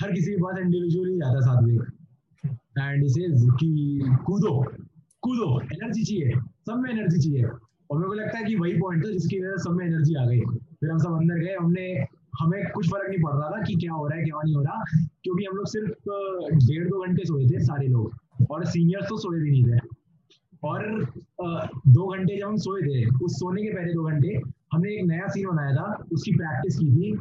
हर 0.00 0.12
किसी 0.12 0.30
के 0.30 0.36
पास 0.36 0.58
इंडिविजुअली 0.58 1.16
जाता 1.16 1.34
है 1.34 1.40
सात्विक। 1.42 1.80
एंड 2.78 3.04
इसे 3.04 3.28
कि 3.58 3.68
कूदो 4.26 4.54
कूदो 5.22 5.60
एनर्जी 5.62 6.02
चाहिए 6.04 6.40
सब 6.66 6.78
में 6.78 6.90
एनर्जी 6.90 7.18
चाहिए। 7.20 7.44
और 7.90 7.98
मेरे 7.98 8.08
को 8.08 8.14
लगता 8.14 8.38
है 8.38 8.44
कि 8.44 8.54
वही 8.56 8.72
पॉइंट 8.76 9.04
था 9.04 9.10
जिसकी 9.10 9.40
वजह 9.40 9.50
से 9.50 9.62
सब 9.64 9.76
में 9.76 9.84
एनर्जी 9.86 10.14
आ 10.14 10.24
गई। 10.26 10.40
फिर 10.86 10.92
हम 10.92 10.98
सब 10.98 11.14
अंदर 11.16 11.38
गए, 11.38 11.54
हमने, 11.60 11.84
हमें 12.40 12.70
कुछ 12.70 12.88
फ़र्क 12.90 13.08
नहीं 13.08 13.20
पड़ 13.22 13.32
रहा 13.32 13.50
था 13.50 13.62
कि 13.62 13.74
क्या 13.74 13.92
हो 13.92 14.06
रहा 14.06 14.18
है, 14.18 14.24
क्या 14.24 14.40
नहीं 14.44 14.54
हो 14.54 14.62
रहा, 14.62 14.84
क्योंकि 15.24 15.44
हम 15.44 15.56
लोग 15.56 15.66
सिर्फ़ 15.66 15.90
डेढ़ 16.66 16.88
दो 16.88 17.00
घंटे 17.06 17.24
सोए 17.24 17.46
थे 17.46 17.60
सारे 17.64 17.86
लोग, 17.88 18.46
और 18.50 18.64
सीनियर्स 18.64 19.08
तो 19.08 19.16
सोए 19.16 19.40
भी 19.40 19.50
नहीं 19.50 19.64
थे। 19.64 19.78
और 20.62 20.84
दो 21.88 22.06
घंटे 22.06 22.36
जब 22.36 22.46
हम 22.46 22.56
सोए 22.58 22.82
थे, 22.82 23.04
उस 23.24 23.34
सोने 23.36 23.62
के 23.62 23.70
पहले 23.70 23.94
दो 23.94 24.04
घंटे, 24.04 24.40
हमने 24.72 24.92
एक 24.94 25.04
नया 25.06 25.26
सीन 25.28 25.46
बनाया 25.48 25.74
था, 25.76 26.06
उसकी 26.12 26.32
प्रैक्टिस 26.32 26.78
की 26.78 26.90
थी, 26.92 27.12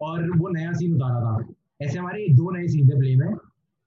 और 0.00 0.30
वो 0.38 0.48
नया 0.48 0.72
सीन 0.72 0.94
उतारा 0.94 1.20
था। 1.20 1.54
ऐसे 1.82 1.98
हमारे 1.98 2.28
दो 2.34 2.50
नए 2.50 2.68
सीन 2.68 2.88
थे 2.88 2.98
प्ले 2.98 3.16
में 3.16 3.34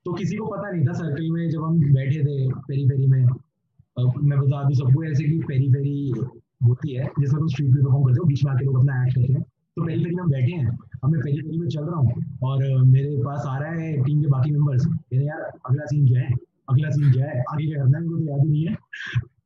तो 0.06 0.14
किसी 0.14 0.36
को 0.38 0.46
पता 0.46 0.70
नहीं 0.72 0.86
था 0.88 0.94
सर्कल 0.94 1.32
में 1.32 1.50
जब 1.50 1.64
हम 1.64 1.80
बैठे 1.94 2.20
थे 2.20 2.52
पेरी 2.68 2.86
पेरी 2.90 3.08
में 3.08 3.24
मैं 3.24 4.40
बता 4.40 4.64
दूँ 4.64 4.74
सबको 4.76 5.04
ऐसे 5.04 5.24
कि 5.24 5.40
पेरी 5.48 5.70
पेरी 5.70 6.14
होती 6.62 6.94
है 6.94 7.06
जिसमें 7.20 7.40
तुम 7.40 7.48
स्ट्रीट 7.48 7.72
पे 7.74 7.82
परफॉर्म 7.82 8.04
करते 8.06 8.20
हो 8.20 8.26
बीच 8.26 8.44
में 8.46 8.52
आके 8.52 8.66
लोग 8.66 8.78
अपना 8.80 9.04
एक्ट 9.04 9.16
करते 9.16 9.34
हैं 9.34 9.42
तो 9.78 9.86
पेरी 9.86 10.04
में 10.06 10.22
हम 10.22 10.30
बैठे 10.30 10.52
हैं, 10.52 10.78
अब 11.04 11.12
मैं 11.12 11.22
पेरी 11.22 11.42
पेरी 11.42 11.58
में 11.60 11.68
चल 11.68 11.84
रहा 11.84 12.00
हूँ, 12.00 12.24
और 12.44 12.84
मेरे 12.86 13.16
पास 13.26 13.44
आ 13.48 13.58
रहा 13.60 13.72
है 13.72 13.92
टीम 14.04 14.22
के 14.22 14.28
बाकी 14.28 14.52
मेंबर्स 14.52 14.86
कह 14.86 15.22
यार, 15.24 15.42
अगला 15.70 15.86
सीन 15.86 16.08
क्या 16.08 16.22
है? 16.22 16.34
अगला 16.70 16.90
सीन 16.90 17.12
क्या 17.12 17.26
है? 17.26 17.44
आगे 17.52 17.66
क्या 17.68 17.84
करना 17.84 17.98
है? 17.98 18.04
मुझे 18.06 18.26
तो 18.26 18.32
याद 18.32 18.42
ही 18.44 18.50
नहीं 18.50 18.66
है। 18.66 18.76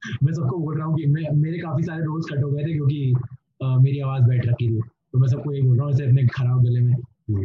मैं 0.24 0.34
सबको 0.34 0.58
बोल 0.60 0.78
रहा 0.78 0.86
हूँ 0.88 0.96
कि 0.98 1.06
मैं, 1.08 1.30
मेरे 1.42 1.58
काफ़ी 1.58 1.84
सारे 1.84 2.04
रोल्स 2.04 2.26
कट 2.32 2.44
हो 2.44 2.50
गए 2.52 2.64
थे, 2.64 2.74
क्योंकि 2.74 3.14
मेरी 3.84 4.00
आवाज़ 4.00 4.24
बैठ 4.30 4.46
रखी 4.48 4.68
थी 4.70 4.80
तो 5.14 5.20
मैं 5.20 5.28
सबको 5.28 5.54
ये 5.54 5.62
बोल 5.62 5.78
रहा 5.78 5.86
हूँ 5.86 5.94
अपने 5.94 6.26
खराब 6.36 6.64
गले 6.64 6.82
में 6.82 6.94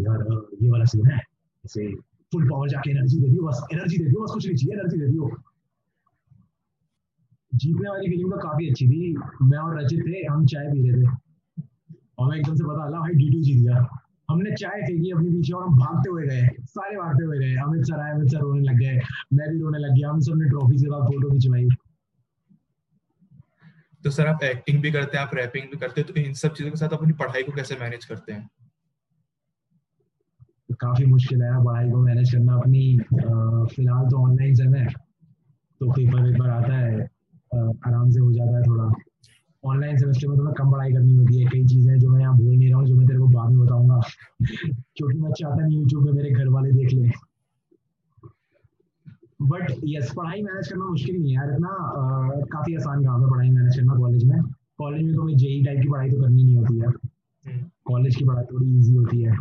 यार 0.00 0.24
ये 0.62 0.70
वाला 0.70 0.84
सीन 0.84 1.10
है 1.10 1.20
फुल 2.32 2.48
पावर 2.48 2.68
जाके 2.68 2.90
एनर्जी 2.90 3.18
दे 3.18 3.28
दियो, 3.28 3.42
बस 3.42 3.66
एनर्जी 3.72 3.98
दे 3.98 4.04
दियो, 4.04 4.22
बस 4.22 4.30
कुछ 4.32 4.46
नहीं 4.46 4.56
चाहिए 4.56 4.80
एनर्जी 4.80 4.98
दे 5.00 5.06
दियो। 5.08 5.30
जीतने 7.52 7.88
वाली 7.88 8.08
फीलिंग 8.10 8.30
तो 8.32 8.38
काफ़ी 8.38 8.68
अच्छी 8.70 8.86
थी। 8.88 9.14
मैं 9.42 9.58
और 9.58 9.78
रचित 9.78 10.04
थे 10.06 10.26
हम 10.26 10.44
चाय 10.46 10.66
पी 10.66 10.90
रहे 10.90 11.02
थे। 11.02 11.16
और 12.18 12.28
मैं 12.30 12.36
एकदम 12.38 12.54
से 12.54 12.64
पता 12.64 12.86
चला 12.88 13.00
भाई 13.00 13.14
डी 13.14 13.30
टू 13.30 13.40
जीत 13.42 13.62
गया। 13.62 13.88
हमने 14.28 14.54
चाय 14.56 14.80
फेंकी 14.82 15.10
अपने 15.10 15.30
पीछे 15.30 15.52
और 15.52 15.62
हम 15.62 15.76
भागते 15.78 16.10
हुए 16.10 16.26
गए 16.26 16.48
सारे 16.66 16.96
भागते 16.96 17.24
हुए 17.24 17.38
गए। 17.38 17.54
अमित 17.64 17.84
सर 17.86 18.00
आए 18.00 18.12
अमित 18.12 18.30
सर 18.30 18.40
रोने 18.40 18.62
लग 18.62 18.78
गए 18.78 19.00
मैं 19.32 19.48
भी 19.50 19.58
रोने 19.60 19.78
लग 19.78 19.94
गया। 19.96 20.10
हम 20.10 20.20
सबने 20.20 20.48
ट्रॉफी 20.48 20.76
के 20.76 20.90
बाद 20.90 21.02
फ़ोटो 21.04 21.30
खिंचवाई। 21.30 21.68
तो 24.04 24.10
सर 24.10 24.26
आप 24.26 24.42
एक्टिंग 24.44 24.80
भी 24.82 24.90
करते 24.92 25.16
हैं 25.16 25.24
आप 25.24 25.34
रैपिंग 25.34 25.64
भी 25.70 25.76
करते 25.78 26.00
हैं 26.00 26.12
तो 26.12 26.20
इन 26.20 26.32
सब 26.34 26.54
चीज़ों 26.54 26.70
के 26.70 26.76
साथ 26.76 26.92
अपनी 26.92 27.12
पढ़ाई 27.14 27.42
को 27.42 27.52
कैसे 27.52 27.76
मैनेज 27.76 28.04
करते 28.04 28.32
हैं? 28.32 28.48
काफ़ी 30.80 31.04
मुश्किल 31.06 31.42
है 31.42 31.64
पढ़ाई 31.64 31.90
को 31.90 31.98
मैनेज 31.98 32.32
करना। 32.32 32.54
अपनी 32.54 32.98
फ़िलहाल 33.04 34.08
तो 34.08 34.22
ऑनलाइन 34.22 34.54
समय 34.54 34.86
तो 35.80 35.90
पेपर 35.92 36.22
वेपर 36.22 36.50
आता 36.50 36.76
है। 36.76 37.06
आराम 37.52 38.10
से 38.10 38.20
हो 38.20 38.32
जाता 38.32 38.56
है 38.56 38.62
थोड़ा। 38.62 38.90
ऑनलाइन 39.64 39.96
सेमेस्टर 39.98 40.28
में 40.28 40.38
थोड़ा 40.38 40.52
कम 40.58 40.70
पढ़ाई 40.72 40.92
करनी 40.92 41.14
होती 41.14 41.38
है। 41.38 41.48
कई 41.50 41.64
चीज़ें 41.66 41.98
जो 41.98 42.10
मैं 42.10 42.20
यहाँ 42.20 42.36
भूल 42.36 42.54
नहीं 42.56 42.68
रहा 42.68 42.78
हूँ 42.78 42.86
जो 42.88 42.94
मैं 42.96 43.06
तेरे 43.06 43.18
को 43.18 43.26
बाद 43.28 43.50
में 43.50 43.64
बताऊँगा। 43.64 44.00
क्योंकि 44.42 45.18
मैं 45.18 45.30
चाहता 45.32 45.64
नहीं 45.64 45.78
यूट्यूब 45.78 46.06
पे 46.06 46.12
मेरे 46.12 46.30
घर 46.30 46.48
वाले 46.48 46.72
देख 46.72 46.92
लें। 46.92 47.10
बट 49.42 49.70
यस 49.86 50.12
पढ़ाई 50.16 50.42
मैनेज 50.42 50.68
करना 50.68 50.84
मुश्किल 50.86 51.16
नहीं 51.16 51.28
है 51.28 51.34
यार। 51.34 51.52
इतना 51.52 51.68
काफ़ी 52.52 52.74
आसान 52.76 53.04
काम 53.04 53.24
है 53.24 53.30
पढ़ाई 53.30 53.50
मैनेज 53.50 53.76
करना 53.76 53.94
कॉलेज 53.98 54.24
में। 54.24 54.40
कॉलेज 54.78 55.02
में 55.02 55.14
तो 55.14 55.22
मैं 55.22 55.36
जेई 55.36 55.62
टाइप 55.64 55.80
की 55.82 55.88
पढ़ाई 55.88 56.10
तो 56.10 56.20
करनी 56.22 56.42
नहीं 56.42 56.56
होती 56.56 56.78
है 56.78 57.58
कॉलेज 57.88 58.16
की 58.16 58.24
पढ़ाई 58.24 58.44
थोड़ी 58.44 58.66
ईजी 58.78 58.94
होती 58.94 59.22
है। 59.22 59.36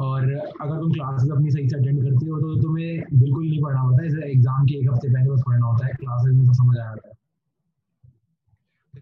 और 0.00 0.22
अगर 0.32 0.80
तुम 0.80 0.92
क्लासेस 0.92 1.30
अपनी 1.30 1.50
सही 1.50 1.68
से 1.68 1.76
अटेंड 1.76 2.02
करते 2.02 2.26
हो 2.26 2.38
तो 2.40 2.60
तुम्हें 2.62 3.02
बिल्कुल 3.12 3.46
नहीं 3.46 3.62
पढ़ना 3.62 3.80
होता। 3.80 4.02
है 4.02 4.30
एग्ज़ाम 4.30 4.66
के 4.66 4.78
एक 4.78 4.90
हफ़्ते 4.90 5.08
पहले 5.08 5.30
बस 5.30 5.42
पढ़ना 5.46 5.66
होता 5.66 5.86
है। 5.86 5.92
क्लासेस 5.94 6.36
में 6.36 6.46
तो 6.46 6.52
समझ 6.54 6.76
आ 6.76 6.84
जाता 6.84 7.08
है। 7.08 7.09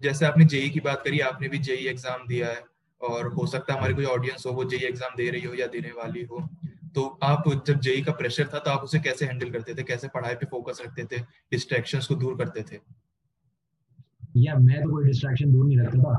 जैसे 0.03 0.27
आपने 0.27 0.45
जेई 0.47 0.69
की 0.71 0.81
बात 0.81 1.03
करी, 1.05 1.21
आपने 1.23 1.49
भी 1.49 1.59
जेई 1.61 1.87
एग्ज़ाम 1.89 2.27
दिया 2.29 2.49
है, 2.49 2.63
और 3.01 3.33
हो 3.35 3.47
सकता 3.47 3.73
है 3.73 3.79
हमारी 3.79 3.95
कोई 3.95 4.05
ऑडियंस 4.07 4.45
हो, 4.47 4.53
वो 4.53 4.65
जेई 4.65 4.87
एग्ज़ाम 4.87 5.17
दे 5.17 5.29
रही 5.31 5.43
हो 5.43 5.55
या 5.55 5.67
देने 5.69 5.91
वाली 5.95 6.23
हो। 6.25 6.49
तो 6.95 7.07
आप 7.23 7.45
जब 7.67 7.81
जेई 7.81 8.03
का 8.03 8.13
प्रेशर 8.13 8.49
था 8.55 8.59
तो 8.59 8.71
आप 8.71 8.83
उसे 8.83 8.99
कैसे 9.01 9.27
हैंडल 9.27 9.51
करते 9.51 9.75
थे? 9.75 9.83
कैसे 9.85 10.09
पढ़ाई 10.09 10.35
पे 10.35 10.47
फोकस 10.47 10.83
रखते 10.85 11.05
थे? 11.05 11.21
डिस्ट्रैक्शंस 11.53 12.07
को 12.07 12.15
दूर 12.17 12.37
करते 12.37 12.63
थे? 12.63 12.81
या 14.37 14.55
मैं 14.57 14.83
तो 14.83 14.91
कोई 14.91 15.05
डिस्ट्रैक्शन 15.05 15.53
दूर 15.53 15.67
नहीं 15.67 15.79
रखता 15.79 15.99
था। 16.03 16.19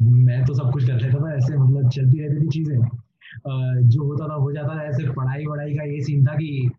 मैं 0.00 0.44
तो 0.46 0.54
सब 0.54 0.72
कुछ 0.72 0.86
कर 0.86 1.00
लेता 1.00 1.20
था, 1.20 1.34
ऐसे 1.36 1.56
मतलब 1.56 1.90
चलती 1.90 2.20
रहती 2.20 2.40
थी 2.40 2.48
चीज़ें। 2.48 2.78
जो 3.88 4.04
होता 4.04 4.28
था, 4.28 4.34
हो 4.34 4.52
जाता 4.52 4.76
था, 4.76 4.82
ऐसे 4.84 5.08
पढ़ाई 5.12 5.46
वढ़ाई 5.46 5.74
का 5.74 5.84
ये 5.84 6.00
सीन 6.04 6.26
था 6.26 6.34
कि 6.34 6.70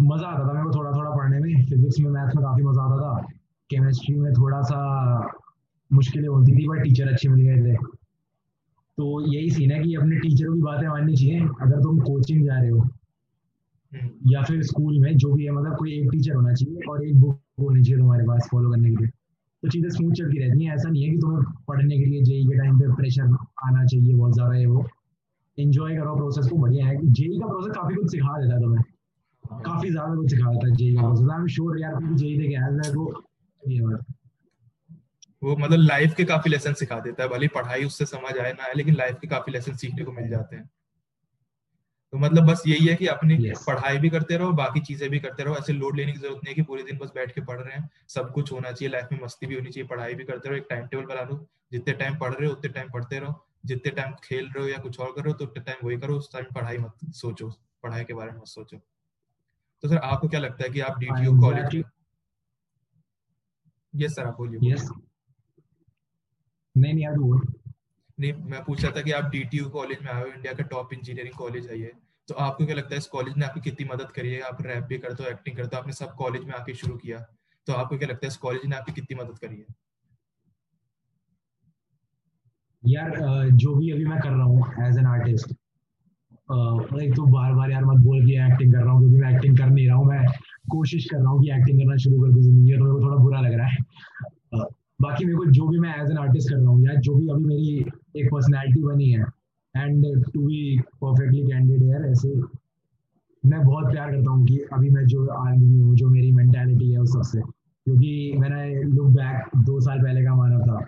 मज़ा 0.00 0.26
आता 0.26 0.48
था 0.48 0.52
मेरे 0.52 0.64
को 0.64 0.78
थोड़ा 0.78 0.90
थोड़ा 0.92 1.10
पढ़ने 1.10 1.38
में। 1.40 1.66
फिजिक्स 1.66 1.98
में 2.00 2.10
मैथ्स 2.10 2.34
में 2.36 2.44
काफ़ी 2.44 2.62
मज़ा 2.62 2.82
आता 2.82 2.96
था। 3.02 3.37
केमिस्ट्री 3.70 4.14
में 4.14 4.32
थोड़ा 4.32 4.60
सा 4.62 4.80
मुश्किलें 5.90 6.28
होती 6.28 6.56
थी 6.56 6.68
बट 6.68 6.82
टीचर 6.82 7.08
अच्छे 7.08 7.28
मिल 7.28 7.40
गए 7.46 7.72
थे। 7.72 7.76
तो 8.98 9.34
यही 9.34 9.50
सीन 9.50 9.70
है 9.70 9.82
कि 9.82 9.94
अपने 9.94 10.16
टीचरों 10.16 10.54
की 10.54 10.60
बातें 10.60 10.88
माननी 10.88 11.16
चाहिए 11.16 11.40
अगर 11.40 11.80
तुम 11.82 11.98
कोचिंग 12.00 12.44
जा 12.44 12.60
रहे 12.60 12.70
हो। 12.70 12.80
हम्म। 13.92 14.30
या 14.32 14.42
फिर 14.42 14.62
स्कूल 14.62 14.98
में 15.00 15.16
जो 15.16 15.32
भी 15.32 15.44
है 15.44 15.50
मतलब 15.50 15.76
कोई 15.76 15.92
एक 15.92 16.10
टीचर 16.12 16.34
होना 16.34 16.52
चाहिए 16.52 16.90
और 16.90 17.04
एक 17.06 17.20
बुक 17.20 17.40
होनी 17.60 17.82
चाहिए 17.82 17.98
तुम्हारे 17.98 18.24
पास 18.24 18.48
फॉलो 18.52 18.70
करने 18.70 18.90
के 18.90 18.96
लिए। 18.96 19.08
तो 19.62 19.68
चीज़ें 19.68 19.88
स्मूथ 19.90 20.12
चलती 20.12 20.38
रहती 20.38 20.64
हैं 20.64 20.74
ऐसा 20.74 20.88
नहीं 20.88 21.02
है 21.04 21.10
कि 21.10 21.18
तुम्हें 21.18 21.42
पढ़ने 21.68 21.98
के 21.98 22.04
लिए 22.04 22.22
जेई 22.22 22.44
के 22.44 22.58
टाइम 22.58 22.78
पे 22.78 22.94
प्रेशर 22.94 23.22
आना 23.64 23.84
चाहिए 23.84 24.14
बहुत 24.14 24.34
ज़्यादा 24.34 24.54
है 24.54 24.66
वो। 24.66 24.86
इन्जॉय 25.58 25.96
करो 25.96 26.16
प्रोसेस 26.16 26.46
को 26.46 26.56
बढ़िया 26.56 26.86
है। 26.86 26.96
जेई 27.12 27.38
का 27.38 27.46
प्रोसेस 27.46 27.74
काफ़ी 27.76 27.94
कुछ 27.94 28.10
सिखा 28.10 28.40
देता 28.42 28.54
है 28.54 28.60
तुम्हें। 28.62 28.84
काफ़ी 29.62 29.90
ज़्यादा 29.90 30.14
कुछ 30.14 30.30
सिखा 30.30 30.50
देता 30.50 30.68
है 30.68 30.74
जेई 30.74 30.94
का 30.94 31.00
प्रोसेस 31.00 31.28
आई 31.30 31.40
एम 31.40 31.46
श्योर 31.46 31.80
यार 31.80 32.14
जेई 32.14 32.38
दे 32.38 32.48
के 32.48 33.27
वो 35.42 35.56
मतलब 35.56 35.78
लाइफ 35.78 36.14
के 36.14 36.24
काफ़ी 36.24 36.50
लेसन 36.50 36.74
सिखा 36.74 36.98
देता 37.00 37.22
है 37.22 37.28
भले 37.28 37.48
पढ़ाई 37.48 37.84
उससे 37.84 38.06
समझ 38.06 38.36
आए 38.38 38.52
ना 38.52 38.64
आए 38.64 38.72
लेकिन 38.76 38.94
लाइफ 38.94 39.18
के 39.20 39.28
काफ़ी 39.28 39.52
लेसन 39.52 39.76
सीखने 39.76 40.04
को 40.04 40.12
मिल 40.12 40.28
जाते 40.28 40.56
हैं। 40.56 40.70
तो 42.12 42.18
मतलब 42.18 42.46
बस 42.46 42.62
यही 42.66 42.86
है 42.86 42.94
कि 42.96 43.06
अपनी 43.06 43.36
yes. 43.38 43.58
पढ़ाई 43.66 43.98
भी 43.98 44.10
करते 44.10 44.36
रहो 44.36 44.52
बाकी 44.52 44.80
चीज़ें 44.80 45.08
भी 45.10 45.18
करते 45.20 45.42
रहो। 45.42 45.56
ऐसे 45.56 45.72
लोड 45.72 45.96
लेने 45.96 46.12
की 46.12 46.18
ज़रूरत 46.18 46.36
नहीं 46.36 46.48
है 46.48 46.54
कि 46.54 46.62
पूरे 46.62 46.82
दिन 46.82 46.98
बस 46.98 47.10
बैठ 47.14 47.34
के 47.34 47.40
पढ़ 47.40 47.60
रहे 47.60 47.74
हैं। 47.74 47.90
सब 48.08 48.32
कुछ 48.32 48.52
होना 48.52 48.72
चाहिए 48.72 48.92
लाइफ 48.92 49.08
में 49.12 49.20
मस्ती 49.22 49.46
भी 49.46 49.54
होनी 49.54 49.70
चाहिए 49.70 49.88
पढ़ाई 49.88 50.14
भी 50.14 50.24
करते 50.24 50.48
रहो 50.48 50.58
एक 50.58 50.66
टाइम 50.70 50.86
टेबल 50.86 51.04
बना 51.04 51.22
लो। 51.22 51.46
जितने 51.72 51.94
टाइम 51.94 52.16
पढ़ 52.18 52.34
रहे 52.34 52.46
हो 52.46 52.52
उतने 52.52 52.70
टाइम 52.70 52.90
पढ़ते 52.90 53.18
रहो। 53.18 53.44
जितने 53.66 53.90
टाइम 53.92 54.12
खेल 54.24 54.46
रहे 54.46 54.62
हो 54.64 54.68
या 54.68 54.78
कुछ 54.78 55.00
और 55.00 55.12
कर 55.12 55.22
रहे 55.22 55.32
हो 55.32 55.38
तो 55.38 55.44
उतने 55.44 55.62
टाइम 55.64 55.86
वही 55.86 55.96
करो। 55.96 56.16
उस 56.16 56.32
टाइम 56.32 56.46
पढ़ाई 56.54 56.78
मत 56.78 57.12
सोचो 57.14 57.48
पढ़ाई 57.82 58.04
के 58.04 58.14
बारे 58.14 58.30
में 58.32 58.38
मत 58.38 58.46
सोचो। 58.46 58.76
तो 59.82 59.88
सर 59.88 59.96
आपको 59.96 60.28
क्या 60.28 60.40
लगता 60.40 60.64
है 60.64 60.70
कि 60.70 60.80
आप 60.80 60.98
डीटीयू 60.98 61.40
कॉलेज 61.40 61.84
यस 63.98 64.14
सर 64.16 64.26
आप 64.26 64.36
बोलिए 64.38 64.72
यस 64.72 64.88
नहीं 66.76 66.92
नहीं 66.92 67.04
यार 67.04 67.18
बोल। 67.18 67.40
नहीं 68.18 68.32
मैं 68.50 68.62
पूछ 68.64 68.82
रहा 68.84 68.92
था 68.96 69.02
कि 69.02 69.12
आप 69.12 69.30
डीटीयू 69.30 69.68
कॉलेज 69.70 69.98
में 70.02 70.10
आए 70.12 70.20
हो 70.22 70.26
इंडिया 70.26 70.52
का 70.52 70.64
टॉप 70.66 70.92
इंजीनियरिंग 70.92 71.34
कॉलेज 71.34 71.66
है 71.70 71.80
ये 71.80 71.92
तो 72.28 72.34
आपको 72.34 72.66
क्या 72.66 72.76
लगता 72.76 72.94
है 72.94 72.98
इस 72.98 73.06
कॉलेज 73.06 73.36
ने 73.36 73.44
आपकी 73.46 73.60
कितनी 73.60 73.86
मदद 73.88 74.10
करी 74.10 74.32
है? 74.32 74.40
आप 74.40 74.62
रैप 74.62 74.84
भी 74.84 74.98
करते 74.98 75.22
हो 75.22 75.30
एक्टिंग 75.30 75.56
करते 75.56 75.76
हो 75.76 75.80
आपने 75.82 75.92
सब 75.92 76.14
कॉलेज 76.14 76.44
में 76.44 76.52
आके 76.54 76.74
शुरू 76.74 76.96
किया 76.96 77.18
तो 77.66 77.72
आपको 77.72 77.98
क्या 77.98 78.08
लगता 78.08 78.26
है 78.26 78.28
इस 78.28 78.36
कॉलेज 78.36 78.66
ने 78.66 78.76
आपकी 78.76 78.92
कितनी 78.92 79.16
मदद 79.22 79.38
करी 79.38 79.56
है? 79.56 79.64
यार 82.82 83.48
जो 83.52 83.74
भी 83.74 83.90
अभी 83.90 84.04
मैं 84.04 84.20
कर 84.20 84.30
रहा 84.30 84.44
हूँ 84.44 84.88
एज 84.88 84.98
एन 84.98 85.06
आर्टिस्ट 85.06 85.52
लाइक 86.50 87.14
तो 87.16 87.24
बार 87.26 87.52
बार 87.54 87.70
यार 87.70 87.84
मत 87.84 88.04
बोल 88.04 88.24
कि 88.26 88.36
एक्टिंग 88.42 88.72
कर 88.74 88.82
रहा 88.82 88.92
हूँ 88.92 89.00
क्योंकि 89.00 89.16
मैं 89.16 89.34
एक्टिंग 89.34 89.58
कर 89.58 89.66
नहीं 89.66 89.86
रहा 89.88 89.96
हूँ 89.96 90.06
मैं 90.06 90.26
कोशिश 90.70 91.04
कर 91.10 91.18
रहा 91.18 91.30
हूँ 91.30 91.42
कि 91.42 91.50
एक्टिंग 91.52 91.78
करना 91.78 91.96
शुरू 91.96 92.20
कर 92.22 92.32
दूँ 92.32 92.42
ज़िंदगी 92.42 92.72
तो 92.72 92.84
मेरे 92.84 92.92
को 92.92 93.00
थोड़ा 93.02 93.16
बुरा 93.16 93.40
लग 93.40 93.54
रहा 93.54 93.66
है। 93.66 94.66
बाकी 95.02 95.24
मेरे 95.24 95.36
को 95.36 95.44
जो 95.46 95.66
भी 95.68 95.78
मैं 95.78 95.94
एज 96.02 96.10
एन 96.10 96.16
आर्टिस्ट 96.18 96.50
कर 96.50 96.56
रहा 96.56 96.70
हूँ, 96.70 96.84
या 96.84 96.94
जो 96.94 97.14
भी 97.14 97.28
अभी 97.28 97.44
मेरी 97.44 97.84
एक 98.16 98.28
पर्सनैलिटी 98.32 98.82
बनी 98.82 99.10
है 99.10 99.24
and 99.74 100.06
to 100.24 100.40
be 100.40 100.78
perfectly 101.02 101.42
candid 101.42 101.82
यार 101.84 102.06
ऐसे 102.06 102.34
मैं 103.44 103.62
बहुत 103.64 103.90
प्यार 103.92 104.10
करता 104.10 104.30
हूँ 104.30 104.46
कि 104.46 104.58
अभी 104.72 104.90
मैं 104.90 105.04
जो 105.06 105.26
आदमी 105.26 105.78
हूँ, 105.78 105.94
जो 105.96 106.08
मेरी 106.08 106.32
मेंटालिटी 106.32 106.90
है 106.92 106.98
उस 106.98 107.12
सबसे। 107.12 107.40
क्योंकि 107.40 108.32
मैंने 108.38 108.82
लुक 108.84 109.12
बैक 109.12 109.50
दो 109.66 109.78
साल 109.80 109.98
पहले 109.98 110.24
का 110.24 110.34
माना 110.34 110.58
था, 110.60 110.78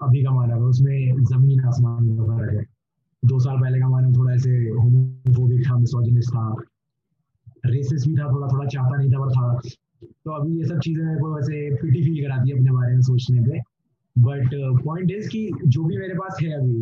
अभी 0.00 0.22
का 0.24 0.30
माना 0.30 0.56
था, 0.56 0.64
उसमें 0.64 1.22
ज़मीन 1.24 1.60
आसमान 1.66 2.08
का 2.08 2.24
फ़र्क 2.26 2.54
है। 2.54 2.64
दो 3.22 3.38
साल 3.38 3.56
पहले 3.60 3.80
का 3.80 3.88
माना 3.88 4.10
थोड़ा 4.10 4.32
ऐसे 4.34 4.50
होमोफोबिक 4.50 5.66
था 5.66 5.76
मिसोजिनिस्ट 5.78 6.30
था 6.30 6.44
रेसिस 7.66 8.06
भी 8.06 8.14
था, 8.14 8.32
थोड़ा 8.32 8.46
थोड़ा 8.48 8.66
चाहता 8.66 8.96
नहीं 8.96 9.10
था, 9.10 9.18
पर 9.18 9.30
था। 9.30 9.58
तो 10.24 10.30
अभी 10.32 10.58
ये 10.58 10.64
सब 10.64 10.78
चीज़ें 10.80 11.04
मेरे 11.04 11.20
को 11.20 11.34
वैसे 11.34 11.70
पिटी 11.76 12.02
फील 12.02 12.22
कराती 12.24 12.50
है 12.50 12.56
अपने 12.56 12.70
बारे 12.70 12.94
में 12.94 13.00
सोचने 13.02 13.40
पे। 13.40 13.58
बट 14.16 14.50
पॉइंट 14.84 15.10
इज़ 15.10 15.28
कि 15.28 15.50
जो 15.66 15.84
भी 15.84 15.96
मेरे 15.98 16.14
पास 16.14 16.38
है 16.42 16.52
अभी 16.52 16.80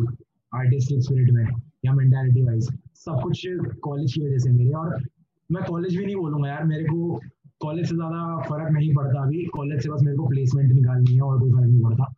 आर्टिस्टिक 0.51 1.01
स्पिरिट 1.03 1.31
में, 1.31 1.45
या 1.85 1.93
मेंटालिटी 1.93 2.41
वाइज 2.43 2.69
सब 2.95 3.19
कुछ 3.23 3.47
कॉलेज 3.81 4.13
की 4.13 4.21
वजह 4.21 4.37
से 4.37 4.51
मेरे। 4.51 4.71
और 4.73 5.01
मैं 5.49 5.63
कॉलेज 5.63 5.97
भी 5.97 6.05
नहीं 6.05 6.15
बोलूँगा 6.15 6.49
यार, 6.49 6.63
मेरे 6.63 6.83
को 6.83 7.19
कॉलेज 7.61 7.89
से 7.89 7.95
ज़्यादा 7.95 8.41
फ़र्क 8.41 8.71
नहीं 8.71 8.93
पड़ता 8.95 9.21
अभी। 9.23 9.43
कॉलेज 9.53 9.81
से 9.83 9.89
बस 9.89 10.01
मेरे 10.03 10.17
को 10.17 10.27
प्लेसमेंट 10.27 10.71
निकालनी 10.71 11.15
है 11.15 11.21
और 11.21 11.39
कोई 11.39 11.51
फ़र्क 11.51 11.67
नहीं 11.67 11.81
पड़ता। 11.81 12.13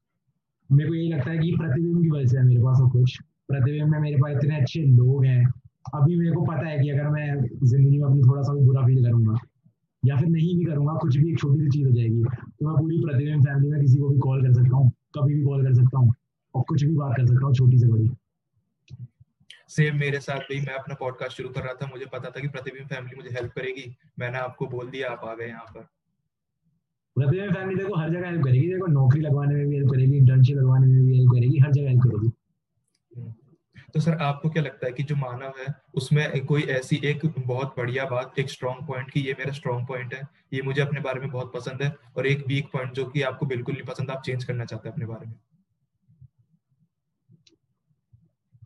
मेरे 0.70 0.90
को 0.90 0.96
यही 0.96 1.12
लगता 1.14 1.32
है 1.32 1.38
कि 1.38 1.52
प्रतिबिंब 1.58 2.02
की 2.04 2.10
वजह 2.10 2.26
से 2.26 2.38
है 2.38 2.44
मेरे 2.44 2.62
पास 2.64 2.78
सब 2.78 2.92
कुछ। 2.92 3.18
प्रतिबिंब 3.48 3.90
में 3.90 4.00
मेरे 4.00 4.18
पास 4.18 4.36
इतने 4.36 4.60
अच्छे 4.62 4.82
लोग 4.82 5.26
हैं 5.26 5.44
अभी 5.94 6.16
मेरे 6.16 6.32
को 6.32 6.42
पता 6.42 6.68
है 6.68 6.80
कि 6.80 6.90
अगर 6.90 7.10
मैं 7.10 7.50
ज़िंदगी 7.64 7.98
में 7.98 8.08
अपनी 8.10 8.22
थोड़ा 8.22 8.42
सा 8.42 8.54
भी 8.54 8.66
बुरा 8.66 8.82
फील 8.82 9.04
करूँगा 9.06 9.36
या 10.06 10.16
फिर 10.16 10.28
नहीं 10.28 10.58
भी 10.58 10.66
करूँगा 10.66 10.94
कुछ 10.94 11.18
भी 11.18 11.32
एक 11.32 11.40
छोटी 11.40 11.60
सी 11.60 11.70
चीज़ 11.70 11.88
हो 11.88 11.94
जाएगी 11.94 12.24
तो 12.60 12.68
मैं 12.68 12.76
पूरी 12.76 13.02
प्रतिबिंब 13.02 13.46
फैमिली 13.46 13.70
में 13.70 13.82
किसी 13.82 13.98
को 13.98 14.10
भी 14.10 14.20
कॉल 14.20 14.42
कर 14.42 14.54
सकता 14.54 14.78
हूँ 14.78 14.92
कभी 15.16 15.36
भी 15.36 15.44
कॉल 15.44 15.64
कर 15.64 15.74
सकता 15.74 16.00
हूँ 16.00 16.14
और 16.56 16.64
कुछ 16.70 16.84
भी 16.84 16.96
बात 16.96 17.18
कर 17.18 17.26
सकता 17.26 17.46
हूँ 17.46 17.54
छोटी 17.54 17.78
से 17.78 17.88
बड़ी 17.88 18.10
सेम 19.70 19.98
मेरे 19.98 20.20
साथ 20.20 20.40
भी 20.40 20.60
मैं 20.62 20.74
अपना 20.74 20.96
पॉडकास्ट 20.96 21.38
शुरू 21.38 21.50
कर 21.50 21.62
रहा 21.62 21.74
था 21.74 21.88
मुझे 21.88 22.06
पता 22.06 22.30
था 22.30 22.40
कि 22.40 22.48
प्रतिबिंब 22.48 22.88
फैमिली 22.88 23.16
मुझे 23.16 23.30
हेल्प 23.30 23.52
करेगी 23.52 23.96
मैंने 24.20 24.38
आपको 24.38 24.66
बोल 24.66 24.90
दिया 24.90 25.10
आप 25.10 25.22
आ 25.26 25.34
गए 25.34 25.48
यहाँ 25.48 25.64
पर 25.64 25.88
प्रतिबिंब 27.16 27.54
फैमिली 27.56 27.84
देखो 27.84 27.96
हर 27.96 28.10
जगह 28.10 28.28
हेल्प 28.28 28.44
करेगी 28.44 28.68
देखो 28.68 28.88
नौकरी 28.88 29.22
लगवाने 29.22 29.56
में 29.56 29.68
भी 29.68 29.76
हेल्प 29.76 29.90
करेगी 29.92 30.18
इंटर्नशिप 30.18 30.58
लगवाने 30.58 30.88
में 30.88 31.06
भी 31.06 31.18
हेल्प 31.18 31.32
करेगी 31.32 31.60
हर 31.60 31.72
जगह 31.72 31.90
हेल्प 31.90 32.02
करेगी। 32.04 32.31
तो 33.94 34.00
सर 34.00 34.18
आपको 34.18 34.50
क्या 34.50 34.64
लगता 34.64 34.88
है 34.88 34.94
कि 34.94 35.04
जो 35.04 35.16
मानव 35.16 35.54
है 35.60 35.74
उसमें 35.96 36.46
कोई 36.46 36.62
ऐसी 36.62 37.02
एक 37.06 37.26
बहुत 37.40 37.76
बढ़िया 37.78 38.06
बात 38.06 38.40
एक 38.40 38.50
स्ट्रॉन्ग 38.50 38.88
पॉइंट 38.88 39.12
की 39.12 39.20
ये 39.20 39.34
मेरा 39.40 39.52
स्ट्रॉन्ग 39.52 39.88
पॉइंट 39.88 40.14
है 40.14 40.22
ये 40.54 40.62
मुझे 40.62 40.82
अपने 40.82 41.02
बारे 41.02 41.20
में 41.20 41.30
बहुत 41.30 41.54
पसंद 41.54 41.84
है 41.84 41.96
और 42.18 42.28
एक 42.28 42.48
वीक 42.48 42.66
पॉइंट 42.74 42.94
जो 42.94 43.06
कि 43.06 43.22
आपको 43.22 43.46
बिल्कुल 43.46 43.76
नहीं 43.76 43.86
पसंद 43.86 44.12
आप 44.12 44.22
चेंज 44.22 44.44
करना 44.44 44.66
चाहते 44.66 44.90
हैं 44.90 44.94
अपने 44.94 45.06
बारे 45.06 45.28
में? 45.28 45.36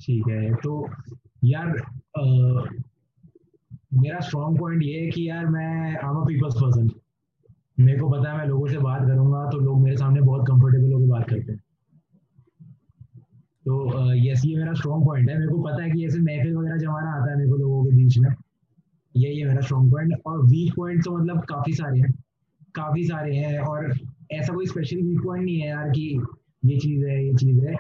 ठीक 0.02 0.28
है 0.28 0.56
तो 0.56 0.90
यार 1.44 1.68
आ, 2.18 2.24
मेरा 3.94 4.20
स्ट्रॉन्ग 4.20 4.60
पॉइंट 4.60 4.84
ये 4.84 5.02
है 5.02 5.10
कि 5.10 5.30
यार 5.30 5.46
मैं 5.46 5.98
आम 5.98 6.26
पीपल्स 6.26 6.56
पर्सन 6.56 6.90
मेरे 7.80 8.00
को 8.00 8.10
पता 8.10 8.32
है 8.32 8.38
मैं 8.38 8.46
लोगों 8.46 8.68
से 8.68 8.78
बात 8.78 9.02
करूँगा 9.02 9.50
तो 9.50 9.60
लोग 9.60 9.82
मेरे 9.82 9.98
सामने 9.98 10.22
बहुत 10.22 10.48
कंफर्टेबल 10.48 10.94
होकर 10.94 11.08
बात 11.08 11.30
करते 11.30 11.52
हैं। 11.52 11.65
तो 13.66 14.14
यस 14.16 14.42
ये 14.46 14.56
मेरा 14.58 14.74
स्ट्रॉन्ग 14.74 15.06
पॉइंट 15.06 15.30
है। 15.30 15.38
मेरे 15.38 15.52
को 15.52 15.62
पता 15.64 15.84
है 15.84 15.90
कि 15.92 16.06
ऐसे 16.06 16.20
महफिल 16.22 16.56
वगैरह 16.56 16.78
जमाना 16.78 17.12
आता 17.12 17.32
है 17.32 17.38
मेरे 17.38 17.50
को 17.50 17.58
लोगों 17.58 17.84
के 17.86 17.96
बीच 17.96 18.18
में। 18.18 18.30
यही 19.16 19.40
है 19.40 19.48
मेरा 19.48 19.62
स्ट्रॉन्ग 19.62 19.92
पॉइंट 19.92 20.14
और 20.26 20.42
वीक 20.46 20.74
पॉइंट 20.76 21.04
तो 21.06 21.18
मतलब 21.18 21.44
काफ़ी 21.50 21.74
सारे 21.74 22.00
हैं। 22.00 22.12
काफ़ी 22.76 23.04
सारे 23.04 23.36
हैं 23.36 23.60
और 23.60 23.94
ऐसा 24.34 24.54
कोई 24.54 24.66
स्पेशल 24.66 25.02
वीक 25.02 25.20
पॉइंट 25.24 25.46
नहीं 25.46 25.60
है 25.60 25.68
यार 25.68 25.90
कि 25.90 26.06
ये 26.66 26.78
चीज़ 26.80 27.06
है, 27.06 27.26
ये 27.26 27.34
चीज़ 27.36 27.66
है। 27.66 27.76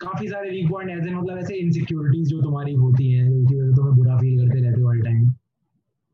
काफ़ी 0.00 0.28
सारे 0.28 0.50
वीक 0.50 0.70
पॉइंट 0.70 0.90
ऐसे 0.90 1.10
मतलब 1.10 1.38
ऐसे 1.38 1.54
इनसिक्योरिटीज 1.56 2.28
जो 2.28 2.40
तुम्हारी 2.42 2.74
होती 2.74 3.10
हैं 3.12 3.28
वजह 3.28 3.68
से 3.68 3.76
तुम्हें 3.76 3.96
बुरा 3.96 4.16
फील 4.18 4.38
करते 4.38 4.60
रहते 4.60 4.80
हो 4.80 4.88
हर 4.88 5.00
टाइम 5.00 5.30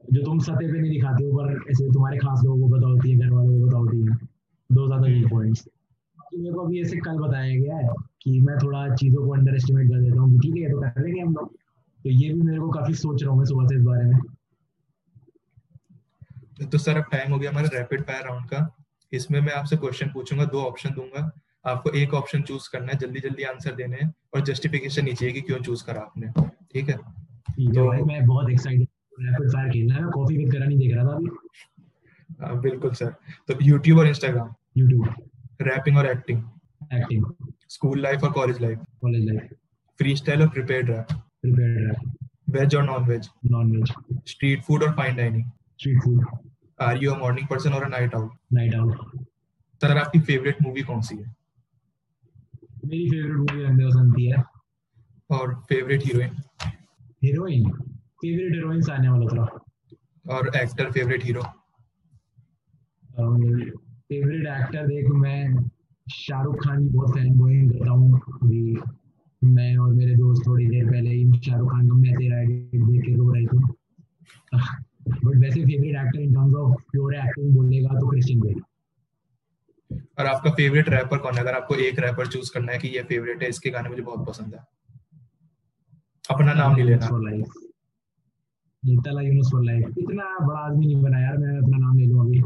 जो 0.05 0.23
तुम 0.23 0.39
सतह 0.41 0.73
पे 0.73 0.81
नहीं 0.81 0.91
दिखाते 0.91 1.25
हो, 1.25 1.33
पर 1.33 1.71
ऐसे 1.71 1.93
तुम्हारे 1.93 2.19
खास 2.19 2.43
लोगों 2.45 2.69
को 2.69 2.77
पता 2.77 2.87
होती 2.87 3.11
है, 3.11 3.19
घर 3.19 3.31
वालों 3.31 3.59
को 3.59 3.67
पता 3.67 3.79
होती 3.79 4.01
है। 4.01 4.17
दो 4.71 4.87
ज़्यादा 4.87 5.07
वीक 5.07 5.29
पॉइंट्स 5.31 5.69
मेरे 6.33 6.55
को 6.55 6.61
अभी 6.61 6.81
ऐसे 6.83 6.97
कल 6.97 7.19
बताया 7.19 7.57
गया 7.57 7.77
है 7.77 7.89
कि 8.23 8.41
मैं 8.41 8.57
थोड़ा 8.59 8.95
चीज़ों 8.95 9.25
को 9.27 9.33
अंडर 9.35 9.55
एस्टिमेट 9.55 9.89
कर 9.89 10.01
देता 10.01 10.21
हूँ 10.21 10.39
ठीक 10.41 10.57
है 10.57 10.71
तो 10.71 10.81
कर 10.81 11.03
लेंगे 11.03 11.21
हम 11.21 11.35
लोग। 11.35 11.53
तो 12.01 12.11
ये 12.11 12.29
भी 12.29 12.41
मेरे 12.41 12.59
को 12.61 12.69
काफ़ी 12.71 12.95
सोच 12.95 13.23
रहा 13.23 13.31
हूँ 13.31 13.39
मैं 13.39 13.47
सुबह 13.47 13.67
से 13.67 13.77
इस 13.77 13.83
बारे 13.83 14.05
में। 14.05 14.19
तो 16.71 16.79
सर 16.79 16.97
अब 16.97 17.05
टाइम 17.13 17.33
हो 17.33 17.39
गया 17.39 17.51
हमारे 17.51 17.69
रैपिड 17.75 18.03
फायर 18.03 18.25
राउंड 18.25 18.47
का। 18.47 18.67
इसमें 19.13 19.41
मैं 19.41 19.53
आपसे 19.53 19.77
क्वेश्चन 19.77 20.11
पूछूँगा 20.15 20.45
दो 20.45 20.63
ऑप्शन 20.63 20.91
दूँगा। 20.91 21.31
आपको 21.65 21.91
एक 21.91 22.15
ऑप्शन 22.15 22.43
चूज़ 22.43 22.69
करना 22.73 22.93
है 22.93 22.99
जल्दी 22.99 23.21
जल्दी 23.21 23.43
आंसर 23.45 23.75
देने 23.75 23.97
हैं 23.97 24.13
और 24.35 24.41
जस्टिफिकेशन 24.45 25.05
नीचे 25.05 25.33
कि 25.33 25.41
क्यों 25.41 25.59
चूज़ 25.61 25.85
करा 25.85 26.01
आपने। 26.01 26.27
ठीक 26.73 26.89
है? 26.89 26.97
तो 26.97 27.87
भाई 27.87 28.03
मैं 28.03 28.25
बहुत 28.27 28.51
एक्साइटेड 28.51 28.89
रैपिड 29.21 29.51
फायर 29.53 29.71
खेलना 29.73 29.95
है 29.95 30.11
कॉफ़ी 30.13 30.37
विद 30.37 30.53
करा 30.53 30.67
नहीं 30.67 30.79
देख 30.79 30.95
रहा 30.95 31.05
था 31.05 31.15
अभी। 31.17 31.31
हाँ, 32.41 32.61
बिल्कुल 32.61 32.93
सर 32.93 33.15
तो 33.49 33.55
यूट्यूब 33.63 33.99
और 33.99 34.07
इंस्टाग्राम 34.07 34.55
यूट्यूब 34.77 35.07
रैपिंग 35.63 35.97
और 35.99 36.07
एक्टिंग 36.07 36.43
एक्टिंग 36.93 37.25
स्कूल 37.69 38.01
लाइफ 38.01 38.25
और 38.25 38.33
college 38.33 38.61
life 38.61 38.79
college 39.01 39.25
life 39.29 39.53
freestyle 40.17 40.43
और 40.43 40.49
prepared 40.49 40.91
rap 40.91 41.07
prepared 41.13 41.79
rap 41.81 42.59
veg 42.59 42.75
और 42.75 42.83
non 42.83 43.05
veg 43.05 43.29
non 43.51 43.77
veg 43.77 43.93
street 44.29 44.63
food 44.63 44.83
और 44.83 44.93
fine 44.97 45.17
dining 45.17 45.45
street 45.45 46.03
food 46.05 46.25
are 46.81 47.03
you 47.03 47.13
a 47.13 47.19
morning 47.19 47.47
person 47.49 47.73
or 47.73 47.85
a 47.85 47.89
night 47.89 48.15
out 48.15 48.33
night 48.53 48.75
out 48.75 49.25
sir 49.83 49.97
आपकी 49.99 50.21
favourite 50.21 50.63
movie 50.63 50.83
कौन 50.83 51.01
सी 51.01 51.17
है? 51.17 51.35
मेरी 52.85 53.11
favourite 53.11 53.37
movie 53.37 53.65
अंडे 53.65 53.87
बसंती 53.87 54.27
है। 54.31 54.43
और 55.31 55.55
favourite 55.69 56.03
heroine 56.05 56.37
heroine 57.25 57.71
favourite 58.23 58.53
heroine 58.55 58.81
Sania 58.81 59.13
Malhotra 59.13 59.45
और 60.37 60.57
actor 60.57 60.91
favourite 60.93 61.25
hero 61.25 61.43
favourite 64.13 64.47
actor 64.47 64.87
देख 64.87 65.07
मैं 65.19 65.69
शाहरुख 66.07 66.57
खान 66.65 66.83
की 66.83 66.89
बहुत 66.89 67.11
फ़ैन 67.11 67.37
बॉइंग 67.37 67.71
करता 67.71 67.91
हूँ 67.91 68.21
अभी। 68.43 68.77
मैं 69.43 69.77
और 69.77 69.93
मेरे 69.93 70.15
दोस्त 70.17 70.43
थोड़ी 70.47 70.67
देर 70.67 70.91
पहले 70.91 71.11
ही 71.11 71.41
शाहरुख 71.45 71.71
खान 71.71 71.89
का 71.89 71.95
मैं 71.95 72.15
तेरा 72.17 72.41
एडिट 72.41 72.83
देख 72.83 73.05
के 73.05 73.15
रो 73.17 73.31
रहे 73.31 73.45
थे 73.45 73.57
बट 75.25 75.37
वैसे 75.37 75.65
favourite 75.65 75.97
actor 75.97 76.21
in 76.21 76.35
terms 76.35 76.55
of 76.55 76.83
pure 76.93 77.15
acting 77.15 77.55
बोलेगा 77.55 77.99
तो 78.01 78.09
क्रिश्चियन 78.09 78.41
बेल 78.41 78.61
और 80.19 80.27
आपका 80.27 80.51
फेवरेट 80.51 80.89
रैपर 80.89 81.19
कौन 81.19 81.35
है? 81.35 81.41
अगर 81.41 81.55
आपको 81.55 81.75
एक 81.81 81.99
रैपर 81.99 82.27
चूज़ 82.27 82.53
करना 82.55 82.73
है 82.73 82.79
कि 82.79 82.89
ये 82.89 83.03
फेवरेट 83.09 83.43
है 83.43 83.49
इसके 83.49 83.71
गाने 83.71 83.89
मुझे 83.89 84.03
बहुत 84.03 84.27
पसंद 84.29 84.55
है। 84.55 84.61
अपना 86.25 86.55
नाम 86.55 86.75
नहीं 86.75 86.85
लेना। 86.85 87.07
फॉर 87.07 87.25
लाइफ 87.25 87.45
इतना 89.99 90.25
बड़ा 90.47 90.59
आदमी 90.59 90.87
नहीं 90.87 91.03
बना 91.03 91.21
यार 91.21 91.39
मैं 91.39 91.59
अपना 91.59 91.79
नाम 91.79 91.99
ले 91.99 92.07
लूँ 92.07 92.27
अभी। 92.27 92.43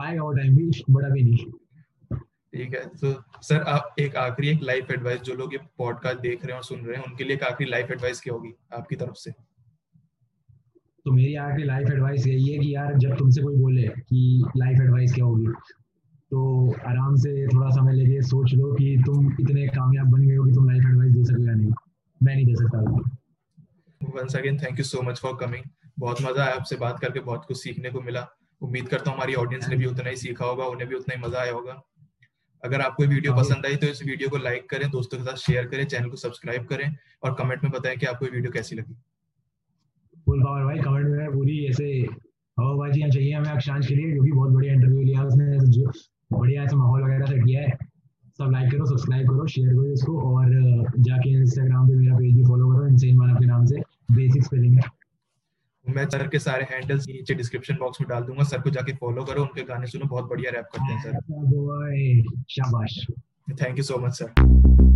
आएगा 0.00 0.22
वो 0.22 0.32
टाइम 0.32 0.56
भी 0.56 0.70
बड़ा 0.90 1.08
भी 1.08 1.22
नहीं 1.22 1.36
ठीक 2.52 2.74
है 2.74 2.84
तो 2.86 3.12
सर 3.42 3.62
आप 3.62 3.94
एक 3.98 4.16
आखिरी 4.16 4.48
एक 4.48 4.62
लाइफ 4.62 4.90
एडवाइस 4.90 5.20
जो 5.20 5.34
लोग 5.34 5.54
ये 5.54 5.58
पॉडकास्ट 5.78 6.20
देख 6.20 6.44
रहे 6.44 6.52
हैं 6.52 6.58
और 6.58 6.64
सुन 6.64 6.80
रहे 6.80 6.96
हैं 6.96 7.04
उनके 7.04 7.24
लिए 7.24 7.36
एक 7.36 7.42
आखिरी 7.42 7.70
लाइफ 7.70 7.90
एडवाइस 7.90 8.20
क्या 8.20 8.34
होगी 8.34 8.52
आपकी 8.74 8.96
तरफ़ 8.96 9.14
से? 9.14 9.30
तो 11.04 11.12
मेरी 11.12 11.34
आखिरी 11.34 11.64
लाइफ 11.64 11.90
एडवाइस 11.90 12.26
यही 12.26 12.52
है 12.52 12.58
कि 12.58 12.74
यार 12.74 12.98
जब 12.98 13.16
तुमसे 13.16 13.42
कोई 13.42 13.56
बोले 13.56 13.88
कि 13.88 14.44
लाइफ 14.56 14.80
एडवाइस 14.80 15.14
क्या 15.14 15.24
होगी 15.24 15.46
तो 16.32 16.70
आराम 16.86 17.14
से 17.16 17.46
थोड़ा 17.46 17.70
समय 17.70 17.92
लेके 17.92 18.22
सोच 18.22 18.54
लो 18.54 18.72
कि 18.72 18.96
तुम 19.06 19.32
इतने 19.40 19.66
कामयाब 19.66 20.06
बन 20.06 20.26
गए 20.28 20.36
हो 20.36 20.44
कि 20.44 20.52
तुम 20.52 20.70
लाइफ 20.70 20.84
एडवाइस 20.86 21.12
दे 21.12 21.24
सको 21.24 21.46
या 21.46 21.54
नहीं। 21.54 21.70
मैं 22.22 22.34
नहीं 22.34 22.46
दे 22.46 22.54
सकता 22.54 22.78
once 24.18 24.36
again 24.36 24.58
thank 24.58 24.78
you 24.78 24.84
so 24.84 25.02
much 25.02 25.20
for 25.20 25.36
coming 25.36 25.64
बहुत 25.98 26.22
मज़ा 26.22 26.44
आया 26.44 26.54
आपसे 26.54 26.76
बात 26.76 26.98
करके 26.98 27.20
बहुत 27.20 27.44
कुछ 27.44 27.62
सीखने 27.62 27.90
को 27.90 28.00
मिला। 28.00 28.26
उम्मीद 28.62 28.88
करता 28.88 29.10
हूँ 29.10 29.16
हमारी 29.16 29.34
ऑडियंस 29.34 29.68
ने 29.68 29.76
भी 29.76 29.86
उतना 29.86 30.10
ही 30.10 30.16
सीखा 30.16 30.44
होगा 30.44 30.64
उन्हें 30.66 30.88
भी 30.88 30.94
उतना 30.94 31.14
ही 31.14 31.20
मज़ा 31.22 31.40
आया 31.40 31.52
होगा। 31.52 31.82
अगर 32.62 32.80
आपको 32.80 33.04
वीडियो 33.06 33.32
हाँ 33.32 33.42
पसंद 33.42 33.66
आई 33.66 33.76
तो 33.76 33.86
इस 33.86 34.02
वीडियो 34.02 34.28
को 34.30 34.36
लाइक 34.38 34.68
करें 34.70 34.88
दोस्तों 34.90 35.18
के 35.18 35.24
साथ 35.24 35.36
शेयर 35.36 35.66
करें 35.66 35.84
चैनल 35.86 36.08
को 36.10 36.16
सब्सक्राइब 36.16 36.64
करें 36.66 36.96
और 37.24 37.34
कमेंट 37.34 37.62
में 37.64 37.72
बताएँ 37.72 37.96
कि 37.96 38.06
आपको 38.06 38.26
वीडियो 38.26 38.52
कैसी 38.52 38.76
लगी। 38.76 38.94
फुल 40.26 40.42
पावर 40.42 40.64
भाई। 40.64 40.78
कमेंट 40.78 41.06
में 41.08 41.30
पूरी 41.32 41.58
ऐसे 41.66 41.90
हवाबाजी 42.56 43.10
चाहिए 43.10 43.32
हमें 43.32 43.50
अक्षांश 43.50 43.86
के 43.86 43.94
लिए 43.94 44.14
जो 44.14 44.22
कि 44.22 44.32
बहुत 44.32 44.52
बढ़िया 44.52 44.72
इंटरव्यू 44.74 45.02
लिया 45.02 45.22
उसने 45.24 45.58
जो 45.68 45.92
बढ़िया 46.32 46.62
ऐसा 46.62 46.76
माहौल 46.76 47.02
वगैरह 47.02 47.26
सेट 47.26 47.44
किया 47.44 47.62
है। 47.62 47.78
सब 48.38 48.50
लाइक 48.52 48.70
करो 48.72 48.86
सब्सक्राइब 48.86 49.28
करो 49.28 49.46
शेयर 49.46 49.68
करो 49.68 49.92
इसको 49.92 50.20
और 50.30 50.50
जाके 51.00 51.30
इंस्टाग्राम 51.30 51.88
पे 51.88 51.94
मेरा 51.94 52.16
पेज 52.16 52.34
भी 52.36 52.44
फॉलो 52.44 52.72
करो 52.72 52.86
इनसेन 52.88 53.16
मानव 53.16 53.38
के 53.38 53.46
नाम 53.46 53.64
से। 53.66 53.80
बेसिक 54.12 54.44
स्पेलिंग 54.44 54.74
है। 54.74 54.90
मैं 55.88 56.04
सर 56.08 56.26
के 56.28 56.38
सारे 56.38 56.66
हैंडल्स 56.70 57.06
नीचे 57.08 57.34
डिस्क्रिप्शन 57.34 57.76
बॉक्स 57.80 58.00
में 58.00 58.08
डाल 58.08 58.22
दूँगा। 58.22 58.44
सर 58.44 58.60
को 58.60 58.70
जाके 58.70 58.92
फॉलो 58.96 59.24
करो 59.24 59.42
उनके 59.42 59.62
गाने 59.62 59.86
सुनो। 59.86 60.06
बहुत 60.06 60.28
बढ़िया 60.30 60.50
रैप 60.50 60.68
करते 60.74 60.92
हैं 60.92 61.02
सर। 61.02 62.34
शाबाश। 62.50 63.06
Thank 63.62 63.78
you 63.78 63.84
so 63.84 63.98
much 63.98 64.12
sir 64.12 64.87